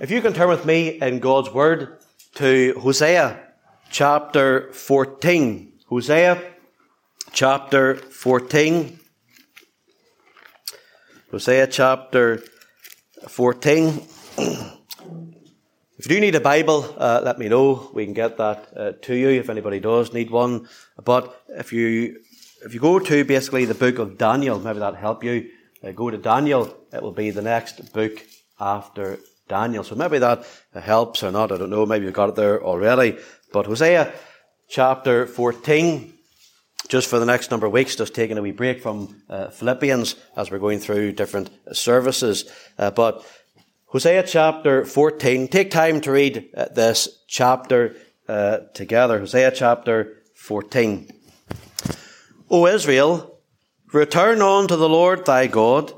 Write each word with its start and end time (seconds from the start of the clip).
If 0.00 0.10
you 0.10 0.22
can 0.22 0.32
turn 0.32 0.48
with 0.48 0.64
me 0.64 0.98
in 0.98 1.18
God's 1.18 1.52
Word 1.52 1.98
to 2.36 2.74
Hosea 2.80 3.38
chapter 3.90 4.72
14. 4.72 5.74
Hosea 5.88 6.42
chapter 7.32 7.96
14. 7.96 8.98
Hosea 11.30 11.66
chapter 11.66 12.42
14. 13.28 13.88
if 14.38 16.06
you 16.06 16.08
do 16.08 16.18
need 16.18 16.34
a 16.34 16.40
Bible, 16.40 16.94
uh, 16.96 17.20
let 17.22 17.38
me 17.38 17.50
know. 17.50 17.90
We 17.92 18.06
can 18.06 18.14
get 18.14 18.38
that 18.38 18.68
uh, 18.74 18.92
to 19.02 19.14
you 19.14 19.28
if 19.28 19.50
anybody 19.50 19.80
does 19.80 20.14
need 20.14 20.30
one. 20.30 20.66
But 21.04 21.44
if 21.48 21.74
you 21.74 22.22
if 22.64 22.72
you 22.72 22.80
go 22.80 23.00
to 23.00 23.22
basically 23.26 23.66
the 23.66 23.74
book 23.74 23.98
of 23.98 24.16
Daniel, 24.16 24.58
maybe 24.60 24.78
that 24.78 24.94
will 24.94 24.98
help 24.98 25.22
you. 25.22 25.50
Uh, 25.84 25.92
go 25.92 26.08
to 26.08 26.16
Daniel. 26.16 26.74
It 26.90 27.02
will 27.02 27.12
be 27.12 27.30
the 27.30 27.42
next 27.42 27.92
book 27.92 28.24
after 28.58 29.18
Daniel. 29.50 29.84
So 29.84 29.94
maybe 29.94 30.18
that 30.18 30.46
helps 30.72 31.22
or 31.22 31.30
not. 31.30 31.52
I 31.52 31.58
don't 31.58 31.68
know. 31.68 31.84
Maybe 31.84 32.06
you've 32.06 32.14
got 32.14 32.30
it 32.30 32.36
there 32.36 32.62
already. 32.62 33.18
But 33.52 33.66
Hosea 33.66 34.12
chapter 34.68 35.26
14, 35.26 36.14
just 36.88 37.08
for 37.08 37.18
the 37.18 37.26
next 37.26 37.50
number 37.50 37.66
of 37.66 37.72
weeks, 37.72 37.96
just 37.96 38.14
taking 38.14 38.38
a 38.38 38.42
wee 38.42 38.52
break 38.52 38.80
from 38.80 39.22
uh, 39.28 39.50
Philippians 39.50 40.14
as 40.36 40.50
we're 40.50 40.58
going 40.58 40.78
through 40.78 41.12
different 41.12 41.50
services. 41.72 42.50
Uh, 42.78 42.90
but 42.92 43.26
Hosea 43.86 44.22
chapter 44.22 44.84
14, 44.84 45.48
take 45.48 45.72
time 45.72 46.00
to 46.02 46.12
read 46.12 46.48
uh, 46.56 46.66
this 46.72 47.08
chapter 47.26 47.96
uh, 48.28 48.58
together. 48.72 49.18
Hosea 49.18 49.50
chapter 49.50 50.22
14. 50.36 51.10
O 52.48 52.66
Israel, 52.66 53.40
return 53.92 54.40
unto 54.40 54.76
the 54.76 54.88
Lord 54.88 55.26
thy 55.26 55.48
God, 55.48 55.92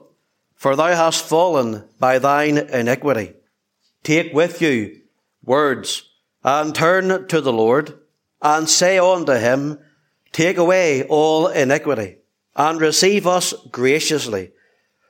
for 0.54 0.74
thou 0.74 0.94
hast 0.94 1.22
fallen 1.22 1.84
by 1.98 2.18
thine 2.18 2.56
iniquity. 2.56 3.34
Take 4.02 4.32
with 4.32 4.60
you 4.60 5.00
words 5.44 6.08
and 6.42 6.74
turn 6.74 7.28
to 7.28 7.40
the 7.40 7.52
Lord 7.52 7.98
and 8.40 8.68
say 8.68 8.98
unto 8.98 9.32
him, 9.32 9.78
Take 10.32 10.56
away 10.56 11.04
all 11.04 11.46
iniquity 11.46 12.16
and 12.56 12.80
receive 12.80 13.26
us 13.26 13.54
graciously. 13.70 14.52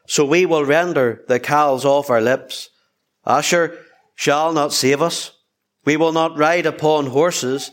So 0.06 0.24
we 0.24 0.46
will 0.46 0.64
render 0.64 1.24
the 1.28 1.40
calves 1.40 1.84
off 1.84 2.10
our 2.10 2.20
lips. 2.20 2.70
Asshur 3.26 3.76
shall 4.14 4.52
not 4.52 4.72
save 4.72 5.00
us. 5.00 5.32
We 5.84 5.96
will 5.96 6.12
not 6.12 6.36
ride 6.36 6.66
upon 6.66 7.06
horses, 7.06 7.70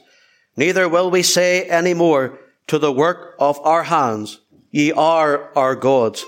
neither 0.56 0.88
will 0.88 1.12
we 1.12 1.22
say 1.22 1.64
any 1.64 1.94
more 1.94 2.40
to 2.68 2.80
the 2.80 2.92
work 2.92 3.36
of 3.40 3.60
our 3.62 3.84
hands, 3.84 4.40
Ye 4.72 4.92
are 4.92 5.52
our 5.58 5.76
gods. 5.76 6.26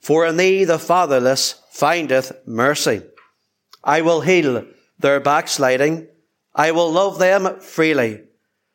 For 0.00 0.26
in 0.26 0.36
thee 0.36 0.64
the 0.64 0.78
fatherless 0.78 1.60
findeth 1.70 2.32
mercy. 2.46 3.02
I 3.82 4.02
will 4.02 4.20
heal 4.20 4.64
their 4.98 5.20
backsliding. 5.20 6.08
I 6.54 6.72
will 6.72 6.90
love 6.90 7.18
them 7.18 7.60
freely. 7.60 8.22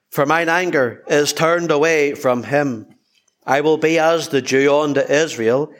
For 0.09 0.25
mine 0.25 0.49
anger 0.49 1.03
is 1.07 1.33
turned 1.33 1.71
away 1.71 2.15
from 2.15 2.43
him. 2.43 2.87
I 3.45 3.61
will 3.61 3.77
be 3.77 3.99
as 3.99 4.29
the 4.29 4.41
dew 4.41 4.73
unto 4.73 5.01
Israel. 5.01 5.71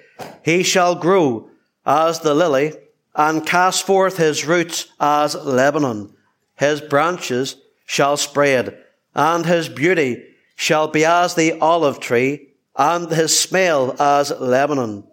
He 0.44 0.62
shall 0.62 0.96
grow 0.96 1.50
as 1.86 2.20
the 2.20 2.36
lily 2.36 2.74
and 3.16 3.46
cast 3.46 3.86
forth 3.86 4.18
his 4.18 4.46
roots 4.46 4.88
as 5.00 5.36
Lebanon. 5.36 6.14
His 6.56 6.82
branches 6.82 7.56
shall 7.86 8.18
spread 8.18 8.78
and 9.16 9.46
his 9.46 9.70
beauty 9.70 10.24
shall 10.56 10.88
be 10.88 11.06
as 11.06 11.36
the 11.36 11.60
olive 11.60 12.00
tree 12.00 12.50
and 12.76 13.10
his 13.10 13.38
smell 13.38 13.96
as 14.00 14.32
Lebanon. 14.32 15.06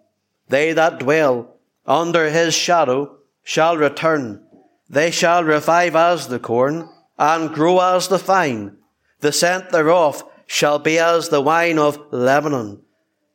They 0.49 0.73
that 0.73 0.99
dwell 0.99 1.55
under 1.85 2.29
his 2.29 2.53
shadow 2.53 3.17
shall 3.43 3.77
return. 3.77 4.41
They 4.89 5.11
shall 5.11 5.43
revive 5.43 5.95
as 5.95 6.27
the 6.27 6.39
corn, 6.39 6.89
and 7.17 7.53
grow 7.53 7.79
as 7.79 8.07
the 8.07 8.17
vine. 8.17 8.77
The 9.19 9.31
scent 9.31 9.69
thereof 9.69 10.23
shall 10.47 10.79
be 10.79 10.99
as 10.99 11.29
the 11.29 11.41
wine 11.41 11.79
of 11.79 11.99
Lebanon. 12.11 12.81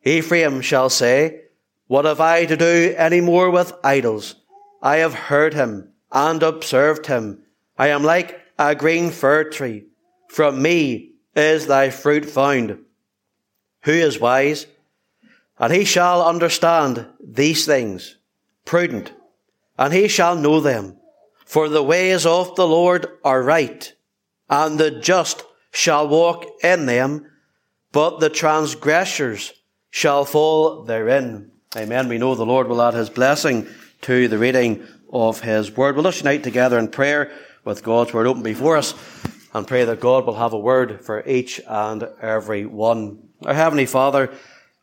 Ephraim 0.05 0.61
shall 0.61 0.91
say, 0.91 1.43
What 1.87 2.05
have 2.05 2.21
I 2.21 2.47
to 2.47 2.57
do 2.57 2.95
any 2.97 3.21
more 3.21 3.51
with 3.51 3.73
idols? 3.85 4.37
I 4.83 4.97
have 4.99 5.15
heard 5.15 5.55
him 5.55 5.93
and 6.13 6.43
observed 6.43 7.07
him. 7.07 7.43
I 7.77 7.89
am 7.89 8.03
like 8.03 8.41
a 8.59 8.75
green 8.75 9.11
fir 9.11 9.45
tree. 9.45 9.85
From 10.29 10.63
me 10.63 11.13
is 11.35 11.67
thy 11.67 11.91
fruit 11.91 12.27
found. 12.27 12.79
Who 13.83 13.93
is 13.93 14.21
wise? 14.21 14.67
And 15.59 15.73
he 15.73 15.85
shall 15.85 16.27
understand 16.27 17.07
these 17.21 17.67
things. 17.67 18.17
Prudent 18.65 19.13
and 19.79 19.95
he 19.95 20.09
shall 20.09 20.37
know 20.37 20.61
them. 20.61 20.97
For 21.47 21.69
the 21.69 21.83
ways 21.83 22.27
of 22.27 22.57
the 22.57 22.67
Lord 22.67 23.07
are 23.25 23.43
right, 23.43 23.91
and 24.51 24.79
the 24.79 24.91
just 24.91 25.45
shall 25.71 26.09
walk 26.09 26.45
in 26.63 26.87
them, 26.87 27.31
but 27.93 28.21
the 28.21 28.29
transgressors 28.29 29.55
shall 29.91 30.25
fall 30.25 30.83
therein. 30.83 31.51
Amen. 31.77 32.09
We 32.09 32.19
know 32.19 32.35
the 32.35 32.45
Lord 32.45 32.69
will 32.69 32.83
add 32.83 32.95
his 32.95 33.09
blessing 33.09 33.67
to 34.03 34.29
the 34.29 34.39
reading 34.39 34.87
of 35.11 35.41
his 35.41 35.75
word. 35.75 35.97
We'll 35.97 36.13
unite 36.13 36.43
together 36.43 36.79
in 36.79 36.89
prayer 36.89 37.31
with 37.65 37.83
God's 37.83 38.13
word 38.13 38.27
open 38.27 38.43
before 38.43 38.77
us 38.77 38.95
and 39.55 39.67
pray 39.67 39.85
that 39.85 40.01
God 40.01 40.27
will 40.27 40.37
have 40.37 40.53
a 40.53 40.59
word 40.59 41.01
for 41.05 41.27
each 41.27 41.61
and 41.67 42.09
every 42.21 42.67
one. 42.67 43.29
Our 43.45 43.55
Heavenly 43.55 43.87
Father, 43.87 44.31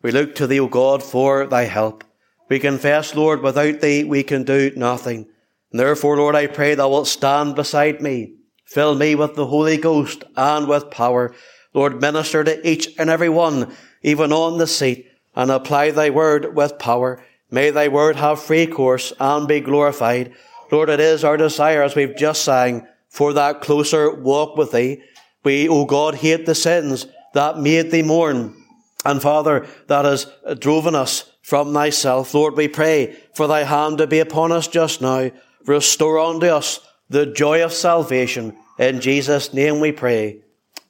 we 0.01 0.12
look 0.12 0.35
to 0.35 0.47
thee, 0.47 0.59
O 0.59 0.67
God, 0.67 1.03
for 1.03 1.45
thy 1.45 1.63
help. 1.63 2.03
We 2.50 2.59
confess, 2.59 3.16
Lord, 3.16 3.41
without 3.41 3.81
thee 3.81 4.03
we 4.03 4.23
can 4.23 4.44
do 4.44 4.72
nothing. 4.75 5.28
And 5.72 5.79
therefore, 5.79 6.17
Lord, 6.17 6.35
I 6.35 6.47
pray 6.47 6.75
thou 6.75 6.89
wilt 6.89 7.07
stand 7.07 7.56
beside 7.56 8.01
me. 8.01 8.35
Fill 8.66 8.95
me 8.95 9.16
with 9.16 9.35
the 9.35 9.47
Holy 9.47 9.78
Ghost 9.78 10.23
and 10.35 10.67
with 10.67 10.89
power. 10.89 11.33
Lord, 11.73 12.01
minister 12.01 12.44
to 12.44 12.67
each 12.67 12.89
and 12.97 13.09
every 13.09 13.29
one, 13.29 13.75
even 14.01 14.31
on 14.31 14.57
the 14.57 14.67
seat, 14.67 15.07
and 15.35 15.51
apply 15.51 15.91
thy 15.91 16.09
word 16.09 16.56
with 16.56 16.79
power. 16.79 17.23
May 17.51 17.69
thy 17.69 17.89
word 17.89 18.16
have 18.16 18.41
free 18.41 18.67
course 18.67 19.12
and 19.19 19.47
be 19.47 19.59
glorified. 19.59 20.33
Lord, 20.72 20.89
it 20.89 21.00
is 21.00 21.23
our 21.23 21.38
desire, 21.38 21.83
as 21.83 21.95
we've 21.95 22.16
just 22.16 22.44
sang, 22.44 22.88
for 23.09 23.33
that 23.33 23.62
closer 23.62 24.13
walk 24.13 24.57
with 24.57 24.72
thee. 24.72 25.01
We, 25.44 25.69
O 25.69 25.85
God, 25.85 26.16
hate 26.16 26.45
the 26.45 26.56
sins 26.56 27.06
that 27.33 27.59
made 27.59 27.91
thee 27.91 28.01
mourn. 28.01 28.56
And 29.03 29.22
Father, 29.22 29.67
that 29.88 30.06
has 30.06 30.27
driven 30.59 30.95
us 30.95 31.31
from 31.45 31.75
thyself. 31.75 32.33
Lord, 32.33 32.57
we 32.57 32.67
pray 32.67 33.16
for 33.35 33.45
thy 33.45 33.66
hand 33.66 34.00
to 34.00 34.07
be 34.07 34.17
upon 34.17 34.51
us 34.51 34.67
just 34.67 35.00
now. 35.00 35.29
Restore 35.67 36.17
unto 36.17 36.47
us 36.47 36.79
the 37.07 37.28
joy 37.28 37.63
of 37.63 37.72
salvation. 37.72 38.57
In 38.79 39.00
Jesus' 39.00 39.53
name 39.53 39.79
we 39.79 39.91
pray. 39.91 40.41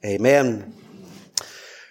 Amen. 0.06 0.74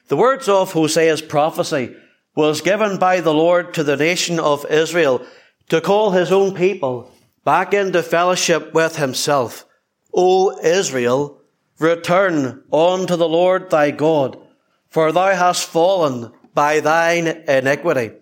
The 0.09 0.17
words 0.17 0.49
of 0.49 0.73
Hosea's 0.73 1.21
prophecy 1.21 1.95
was 2.35 2.63
given 2.63 2.97
by 2.97 3.21
the 3.21 3.35
Lord 3.35 3.75
to 3.75 3.85
the 3.85 3.99
nation 3.99 4.41
of 4.41 4.65
Israel 4.71 5.27
to 5.69 5.83
call 5.83 6.13
his 6.13 6.33
own 6.33 6.55
people 6.55 7.13
back 7.45 7.75
into 7.75 8.03
fellowship 8.03 8.73
with 8.73 8.97
himself. 8.97 9.67
O 10.15 10.59
Israel, 10.61 11.39
return 11.79 12.65
unto 12.73 13.17
the 13.17 13.29
Lord 13.29 13.69
thy 13.69 13.91
God, 13.91 14.39
for 14.89 15.13
thou 15.13 15.35
hast 15.35 15.69
fallen 15.69 16.33
by 16.55 16.81
thine 16.81 17.27
iniquity. 17.27 18.13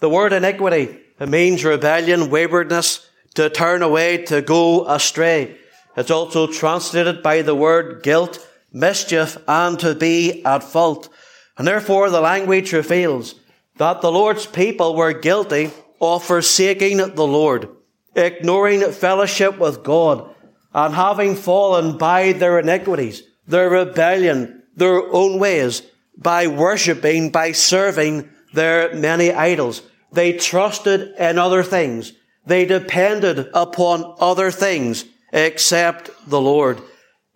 The 0.00 0.08
word 0.08 0.32
iniquity, 0.32 0.96
it 1.18 1.28
means 1.28 1.64
rebellion, 1.64 2.30
waywardness, 2.30 3.08
to 3.34 3.50
turn 3.50 3.82
away, 3.82 4.24
to 4.24 4.42
go 4.42 4.86
astray. 4.88 5.56
It's 5.96 6.10
also 6.10 6.46
translated 6.46 7.22
by 7.22 7.42
the 7.42 7.54
word 7.54 8.02
guilt, 8.02 8.46
mischief, 8.72 9.36
and 9.48 9.78
to 9.80 9.94
be 9.94 10.44
at 10.44 10.62
fault. 10.62 11.08
And 11.56 11.66
therefore 11.66 12.10
the 12.10 12.20
language 12.20 12.72
reveals 12.72 13.34
that 13.78 14.00
the 14.00 14.12
Lord's 14.12 14.46
people 14.46 14.94
were 14.94 15.12
guilty 15.12 15.70
of 16.00 16.24
forsaking 16.24 16.98
the 16.98 17.26
Lord, 17.26 17.68
ignoring 18.14 18.92
fellowship 18.92 19.58
with 19.58 19.82
God, 19.82 20.34
and 20.72 20.94
having 20.94 21.34
fallen 21.34 21.98
by 21.98 22.32
their 22.32 22.60
iniquities, 22.60 23.22
their 23.48 23.68
rebellion, 23.68 24.62
their 24.76 25.02
own 25.12 25.40
ways, 25.40 25.82
by 26.16 26.46
worshipping, 26.46 27.30
by 27.30 27.52
serving 27.52 28.28
their 28.52 28.94
many 28.94 29.32
idols. 29.32 29.82
They 30.12 30.32
trusted 30.32 31.14
in 31.18 31.38
other 31.38 31.62
things. 31.62 32.12
They 32.46 32.64
depended 32.64 33.50
upon 33.52 34.14
other 34.18 34.50
things 34.50 35.04
except 35.32 36.10
the 36.28 36.40
Lord. 36.40 36.80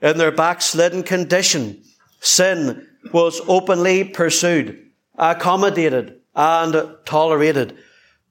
In 0.01 0.19
their 0.19 0.33
backslidden 0.33 1.03
condition, 1.03 1.83
sin 2.21 2.87
was 3.13 3.41
openly 3.47 4.05
pursued, 4.05 4.91
accommodated, 5.17 6.21
and 6.35 6.97
tolerated. 7.05 7.77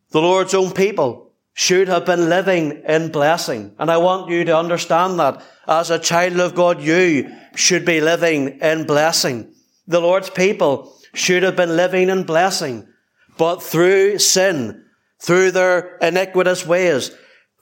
The 0.09 0.21
Lord's 0.21 0.53
own 0.53 0.71
people 0.71 1.31
should 1.53 1.87
have 1.87 2.05
been 2.05 2.29
living 2.29 2.81
in 2.87 3.11
blessing. 3.11 3.75
And 3.77 3.91
I 3.91 3.97
want 3.97 4.29
you 4.29 4.43
to 4.45 4.57
understand 4.57 5.19
that 5.19 5.43
as 5.67 5.89
a 5.89 5.99
child 5.99 6.39
of 6.39 6.55
God, 6.55 6.81
you 6.81 7.31
should 7.55 7.85
be 7.85 8.01
living 8.01 8.59
in 8.59 8.85
blessing. 8.85 9.53
The 9.87 10.01
Lord's 10.01 10.29
people 10.29 10.97
should 11.13 11.43
have 11.43 11.55
been 11.55 11.75
living 11.75 12.09
in 12.09 12.23
blessing. 12.23 12.87
But 13.37 13.63
through 13.63 14.19
sin, 14.19 14.85
through 15.19 15.51
their 15.51 15.97
iniquitous 15.97 16.65
ways, 16.65 17.11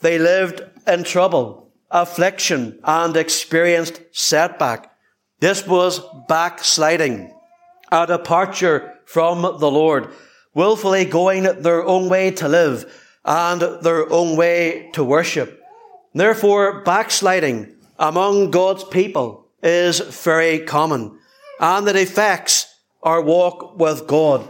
they 0.01 0.17
lived 0.19 0.61
in 0.87 1.03
trouble. 1.03 1.71
affliction 1.91 2.79
and 2.83 3.17
experienced 3.17 4.01
setback. 4.11 4.91
This 5.39 5.65
was 5.65 6.01
backsliding, 6.27 7.33
a 7.91 8.05
departure 8.07 8.93
from 9.05 9.41
the 9.41 9.71
Lord, 9.71 10.09
willfully 10.53 11.05
going 11.05 11.43
their 11.43 11.83
own 11.83 12.09
way 12.09 12.31
to 12.31 12.47
live 12.47 12.85
and 13.25 13.61
their 13.81 14.11
own 14.11 14.35
way 14.37 14.89
to 14.93 15.03
worship. 15.03 15.59
Therefore, 16.13 16.81
backsliding 16.83 17.75
among 17.97 18.51
God's 18.51 18.83
people 18.83 19.47
is 19.61 19.99
very 19.99 20.59
common 20.59 21.19
and 21.59 21.87
it 21.87 21.95
affects 21.95 22.67
our 23.03 23.21
walk 23.21 23.77
with 23.77 24.07
God. 24.07 24.47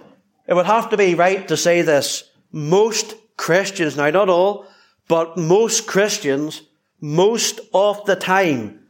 It 0.50 0.56
would 0.56 0.66
have 0.66 0.90
to 0.90 0.98
be 0.98 1.13
right 1.13 1.48
to 1.48 1.56
say 1.56 1.84
this. 1.84 2.24
Most 2.51 3.13
Christians, 3.38 3.96
now 3.96 4.10
not 4.10 4.30
all, 4.30 4.66
but 5.07 5.38
most 5.38 5.86
Christians, 5.86 6.63
most 7.00 7.60
of 7.72 8.04
the 8.06 8.16
time, 8.16 8.88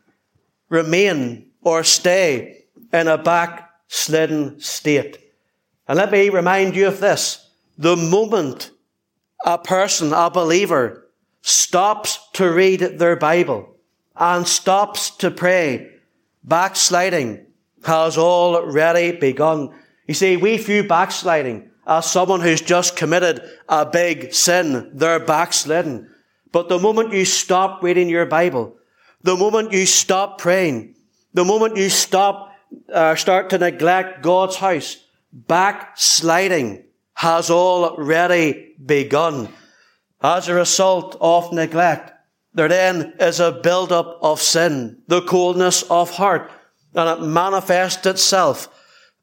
remain 0.70 1.52
or 1.62 1.84
stay 1.84 2.64
in 2.94 3.10
a 3.10 3.18
backslidden 3.18 4.62
state. 4.62 5.20
And 5.86 5.98
let 5.98 6.14
me 6.14 6.30
remind 6.30 6.78
you 6.78 6.88
of 6.88 7.02
this. 7.02 7.46
The 7.78 7.98
moment 7.98 8.72
a 9.46 9.58
person, 9.58 10.14
a 10.14 10.30
believer, 10.30 11.10
stops 11.42 12.20
to 12.34 12.50
read 12.50 12.80
their 12.80 13.18
Bible 13.18 13.76
and 14.16 14.48
stops 14.48 15.10
to 15.18 15.30
pray, 15.30 15.92
backsliding 16.44 17.46
has 17.84 18.18
already 18.18 19.12
begun. 19.18 19.74
You 20.10 20.16
see, 20.16 20.38
we 20.38 20.58
view 20.58 20.88
backsliding 20.88 21.70
as 21.86 22.10
someone 22.10 22.42
who's 22.42 22.62
just 22.62 22.96
committed 22.96 23.48
a 23.70 23.86
big 23.86 24.34
sin. 24.34 24.90
They're 24.92 25.20
backslidden. 25.20 26.10
But 26.52 26.68
the 26.68 26.80
moment 26.80 27.14
you 27.14 27.26
stop 27.26 27.84
reading 27.84 28.10
your 28.10 28.26
Bible, 28.26 28.76
the 29.22 29.38
moment 29.38 29.72
you 29.72 29.86
stop 29.86 30.40
praying, 30.40 30.96
the 31.36 31.46
moment 31.46 31.78
you 31.78 31.90
stop, 31.90 32.56
uh, 32.92 33.14
start 33.14 33.52
to 33.52 33.60
neglect 33.60 34.24
God's 34.24 34.56
house, 34.56 34.98
backsliding 35.32 36.86
has 37.14 37.52
already 37.52 38.74
begun. 38.84 39.50
As 40.24 40.48
a 40.48 40.56
result 40.56 41.18
of 41.22 41.54
neglect, 41.54 42.14
there 42.56 42.68
then 42.68 43.14
is 43.20 43.40
a 43.40 43.52
build-up 43.52 44.18
of 44.24 44.42
sin, 44.42 45.04
the 45.06 45.22
coldness 45.22 45.84
of 45.84 46.10
heart, 46.10 46.50
and 46.96 47.08
it 47.08 47.24
manifests 47.24 48.08
itself 48.08 48.76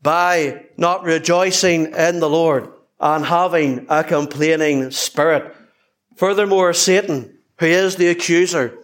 by 0.07 0.65
not 0.77 1.03
rejoicing 1.03 1.93
in 1.93 2.21
the 2.21 2.31
Lord 2.31 2.73
and 3.01 3.25
having 3.25 3.87
a 3.89 4.05
complaining 4.05 4.93
spirit. 4.93 5.53
Furthermore, 6.15 6.73
Satan, 6.75 7.37
who 7.59 7.67
is 7.67 7.97
the 7.97 8.07
accuser 8.07 8.79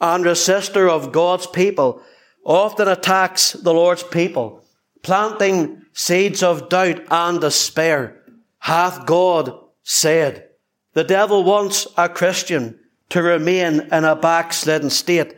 and 0.00 0.24
resistor 0.24 0.88
of 0.88 1.10
God's 1.10 1.48
people, 1.48 2.00
often 2.44 2.86
attacks 2.86 3.50
the 3.50 3.74
Lord's 3.74 4.04
people, 4.04 4.64
planting 5.02 5.82
seeds 5.92 6.40
of 6.40 6.68
doubt 6.68 7.02
and 7.10 7.40
despair. 7.40 8.22
Hath 8.60 9.06
God 9.06 9.52
said? 9.82 10.50
The 10.92 11.02
devil 11.02 11.42
wants 11.42 11.88
a 11.96 12.08
Christian 12.08 12.78
to 13.08 13.24
remain 13.24 13.88
in 13.90 14.04
a 14.04 14.14
backslidden 14.14 14.90
state. 14.90 15.34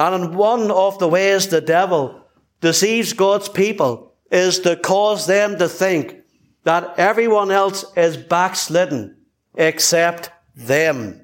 And 0.00 0.24
in 0.24 0.34
one 0.34 0.72
of 0.72 0.98
the 0.98 1.06
ways 1.06 1.46
the 1.46 1.60
devil 1.60 2.20
deceives 2.60 3.12
God's 3.12 3.48
people 3.48 4.11
is 4.32 4.60
to 4.60 4.74
cause 4.74 5.26
them 5.26 5.58
to 5.58 5.68
think 5.68 6.16
that 6.64 6.98
everyone 6.98 7.50
else 7.50 7.84
is 7.96 8.16
backslidden 8.16 9.16
except 9.54 10.30
them. 10.56 11.20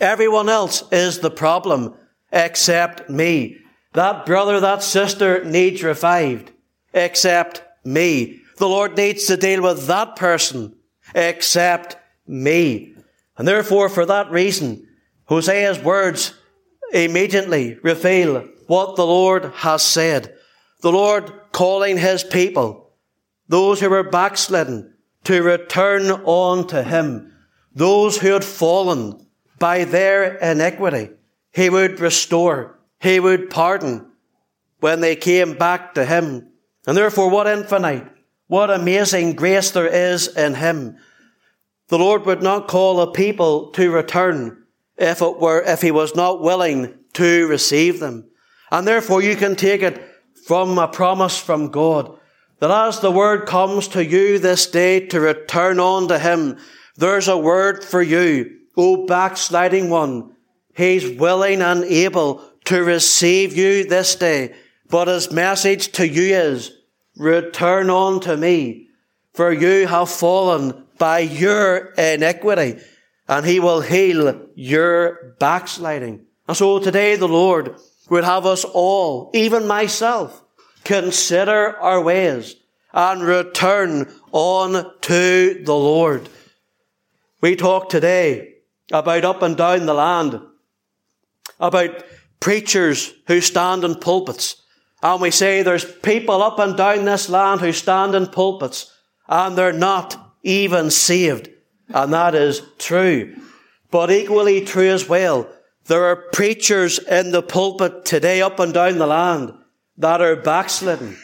Everyone 0.00 0.48
else 0.48 0.82
is 0.90 1.18
the 1.18 1.30
problem 1.30 1.94
except 2.32 3.10
me. 3.10 3.58
That 3.92 4.26
brother, 4.26 4.60
that 4.60 4.82
sister 4.82 5.44
needs 5.44 5.82
revived 5.82 6.50
except 6.94 7.62
me. 7.84 8.40
The 8.56 8.68
Lord 8.68 8.96
needs 8.96 9.26
to 9.26 9.36
deal 9.36 9.62
with 9.62 9.86
that 9.86 10.16
person 10.16 10.74
except 11.14 11.96
me. 12.26 12.94
And 13.36 13.46
therefore, 13.46 13.88
for 13.88 14.06
that 14.06 14.30
reason, 14.30 14.86
Hosea's 15.28 15.78
words 15.78 16.34
immediately 16.92 17.78
reveal 17.82 18.48
what 18.66 18.96
the 18.96 19.06
Lord 19.06 19.52
has 19.56 19.82
said. 19.82 20.34
The 20.80 20.92
Lord 20.92 21.32
calling 21.52 21.98
his 21.98 22.24
people, 22.24 22.90
those 23.48 23.80
who 23.80 23.90
were 23.90 24.02
backslidden, 24.02 24.94
to 25.24 25.42
return 25.42 26.10
on 26.10 26.66
to 26.68 26.82
him. 26.82 27.32
Those 27.74 28.18
who 28.18 28.32
had 28.32 28.44
fallen 28.44 29.26
by 29.58 29.84
their 29.84 30.36
iniquity, 30.36 31.10
he 31.52 31.70
would 31.70 32.00
restore, 32.00 32.78
he 33.00 33.20
would 33.20 33.50
pardon 33.50 34.10
when 34.80 35.00
they 35.00 35.16
came 35.16 35.54
back 35.54 35.94
to 35.94 36.04
him. 36.04 36.48
And 36.86 36.96
therefore, 36.96 37.30
what 37.30 37.46
infinite, 37.46 38.08
what 38.46 38.70
amazing 38.70 39.34
grace 39.34 39.70
there 39.70 39.86
is 39.86 40.28
in 40.28 40.54
him. 40.54 40.96
The 41.88 41.98
Lord 41.98 42.24
would 42.26 42.42
not 42.42 42.68
call 42.68 43.00
a 43.00 43.12
people 43.12 43.70
to 43.72 43.90
return 43.90 44.64
if 44.96 45.20
it 45.22 45.38
were, 45.38 45.62
if 45.62 45.82
he 45.82 45.90
was 45.90 46.14
not 46.14 46.40
willing 46.40 46.94
to 47.14 47.46
receive 47.46 48.00
them. 48.00 48.30
And 48.70 48.86
therefore 48.86 49.22
you 49.22 49.36
can 49.36 49.56
take 49.56 49.82
it 49.82 50.02
from 50.48 50.78
a 50.78 50.88
promise 50.88 51.36
from 51.36 51.68
God 51.68 52.18
that 52.58 52.70
as 52.70 53.00
the 53.00 53.10
word 53.10 53.44
comes 53.44 53.86
to 53.88 54.02
you 54.02 54.38
this 54.38 54.66
day 54.66 55.06
to 55.08 55.20
return 55.20 55.78
on 55.78 56.08
to 56.08 56.18
him, 56.18 56.56
there's 56.96 57.28
a 57.28 57.36
word 57.36 57.84
for 57.84 58.00
you, 58.00 58.56
O 58.74 59.04
backsliding 59.04 59.90
one. 59.90 60.34
He's 60.74 61.18
willing 61.18 61.60
and 61.60 61.84
able 61.84 62.42
to 62.64 62.82
receive 62.82 63.58
you 63.58 63.84
this 63.84 64.14
day, 64.14 64.54
but 64.88 65.06
his 65.06 65.30
message 65.30 65.92
to 65.92 66.08
you 66.08 66.34
is, 66.34 66.72
return 67.18 67.90
on 67.90 68.18
to 68.20 68.34
me, 68.34 68.88
for 69.34 69.52
you 69.52 69.86
have 69.86 70.08
fallen 70.08 70.86
by 70.96 71.18
your 71.18 71.92
iniquity, 71.98 72.80
and 73.28 73.44
he 73.44 73.60
will 73.60 73.82
heal 73.82 74.48
your 74.54 75.34
backsliding. 75.38 76.24
And 76.48 76.56
so 76.56 76.78
today 76.78 77.16
the 77.16 77.28
Lord 77.28 77.76
would 78.08 78.24
have 78.24 78.46
us 78.46 78.64
all, 78.64 79.30
even 79.34 79.66
myself, 79.66 80.42
consider 80.84 81.76
our 81.76 82.00
ways 82.00 82.56
and 82.92 83.22
return 83.22 84.10
on 84.32 84.92
to 85.02 85.62
the 85.64 85.74
Lord. 85.74 86.28
We 87.40 87.56
talk 87.56 87.88
today 87.88 88.54
about 88.90 89.24
up 89.24 89.42
and 89.42 89.56
down 89.56 89.86
the 89.86 89.94
land, 89.94 90.40
about 91.60 92.04
preachers 92.40 93.12
who 93.26 93.40
stand 93.40 93.84
in 93.84 93.96
pulpits. 93.96 94.62
And 95.02 95.20
we 95.20 95.30
say 95.30 95.62
there's 95.62 95.84
people 95.84 96.42
up 96.42 96.58
and 96.58 96.76
down 96.76 97.04
this 97.04 97.28
land 97.28 97.60
who 97.60 97.72
stand 97.72 98.14
in 98.14 98.26
pulpits 98.26 98.92
and 99.28 99.56
they're 99.56 99.72
not 99.72 100.34
even 100.42 100.90
saved. 100.90 101.50
And 101.88 102.12
that 102.12 102.34
is 102.34 102.62
true. 102.78 103.36
But 103.90 104.10
equally 104.10 104.64
true 104.64 104.88
as 104.88 105.08
well 105.08 105.48
there 105.88 106.04
are 106.04 106.16
preachers 106.16 106.98
in 106.98 107.32
the 107.32 107.42
pulpit 107.42 108.04
today 108.04 108.40
up 108.40 108.60
and 108.60 108.72
down 108.72 108.98
the 108.98 109.06
land 109.06 109.52
that 109.96 110.20
are 110.20 110.36
backslidden. 110.36 111.18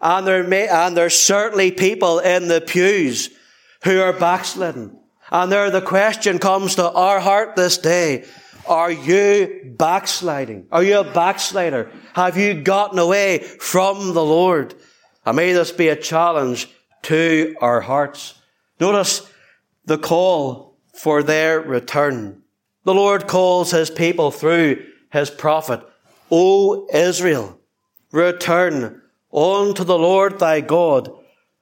And 0.00 0.26
there 0.26 0.44
may, 0.44 0.68
and 0.68 0.96
there's 0.96 1.18
certainly 1.18 1.70
people 1.70 2.18
in 2.18 2.48
the 2.48 2.60
pews 2.60 3.30
who 3.84 4.00
are 4.00 4.12
backslidden. 4.12 4.98
And 5.30 5.50
there 5.50 5.70
the 5.70 5.80
question 5.80 6.38
comes 6.38 6.76
to 6.76 6.90
our 6.90 7.20
heart 7.20 7.56
this 7.56 7.78
day. 7.78 8.24
Are 8.66 8.90
you 8.90 9.74
backsliding? 9.78 10.66
Are 10.70 10.82
you 10.82 11.00
a 11.00 11.04
backslider? 11.04 11.90
Have 12.12 12.36
you 12.36 12.54
gotten 12.54 12.98
away 12.98 13.38
from 13.38 14.14
the 14.14 14.24
Lord? 14.24 14.74
And 15.24 15.36
may 15.36 15.52
this 15.52 15.72
be 15.72 15.88
a 15.88 15.96
challenge 15.96 16.68
to 17.02 17.56
our 17.60 17.80
hearts. 17.80 18.34
Notice 18.80 19.30
the 19.84 19.98
call 19.98 20.76
for 20.92 21.22
their 21.22 21.60
return. 21.60 22.37
The 22.88 22.94
Lord 22.94 23.28
calls 23.28 23.70
his 23.70 23.90
people 23.90 24.30
through 24.30 24.82
his 25.12 25.28
prophet, 25.28 25.82
O 26.30 26.88
Israel, 26.90 27.60
return 28.12 29.02
unto 29.30 29.84
the 29.84 29.98
Lord 29.98 30.38
thy 30.38 30.62
God, 30.62 31.12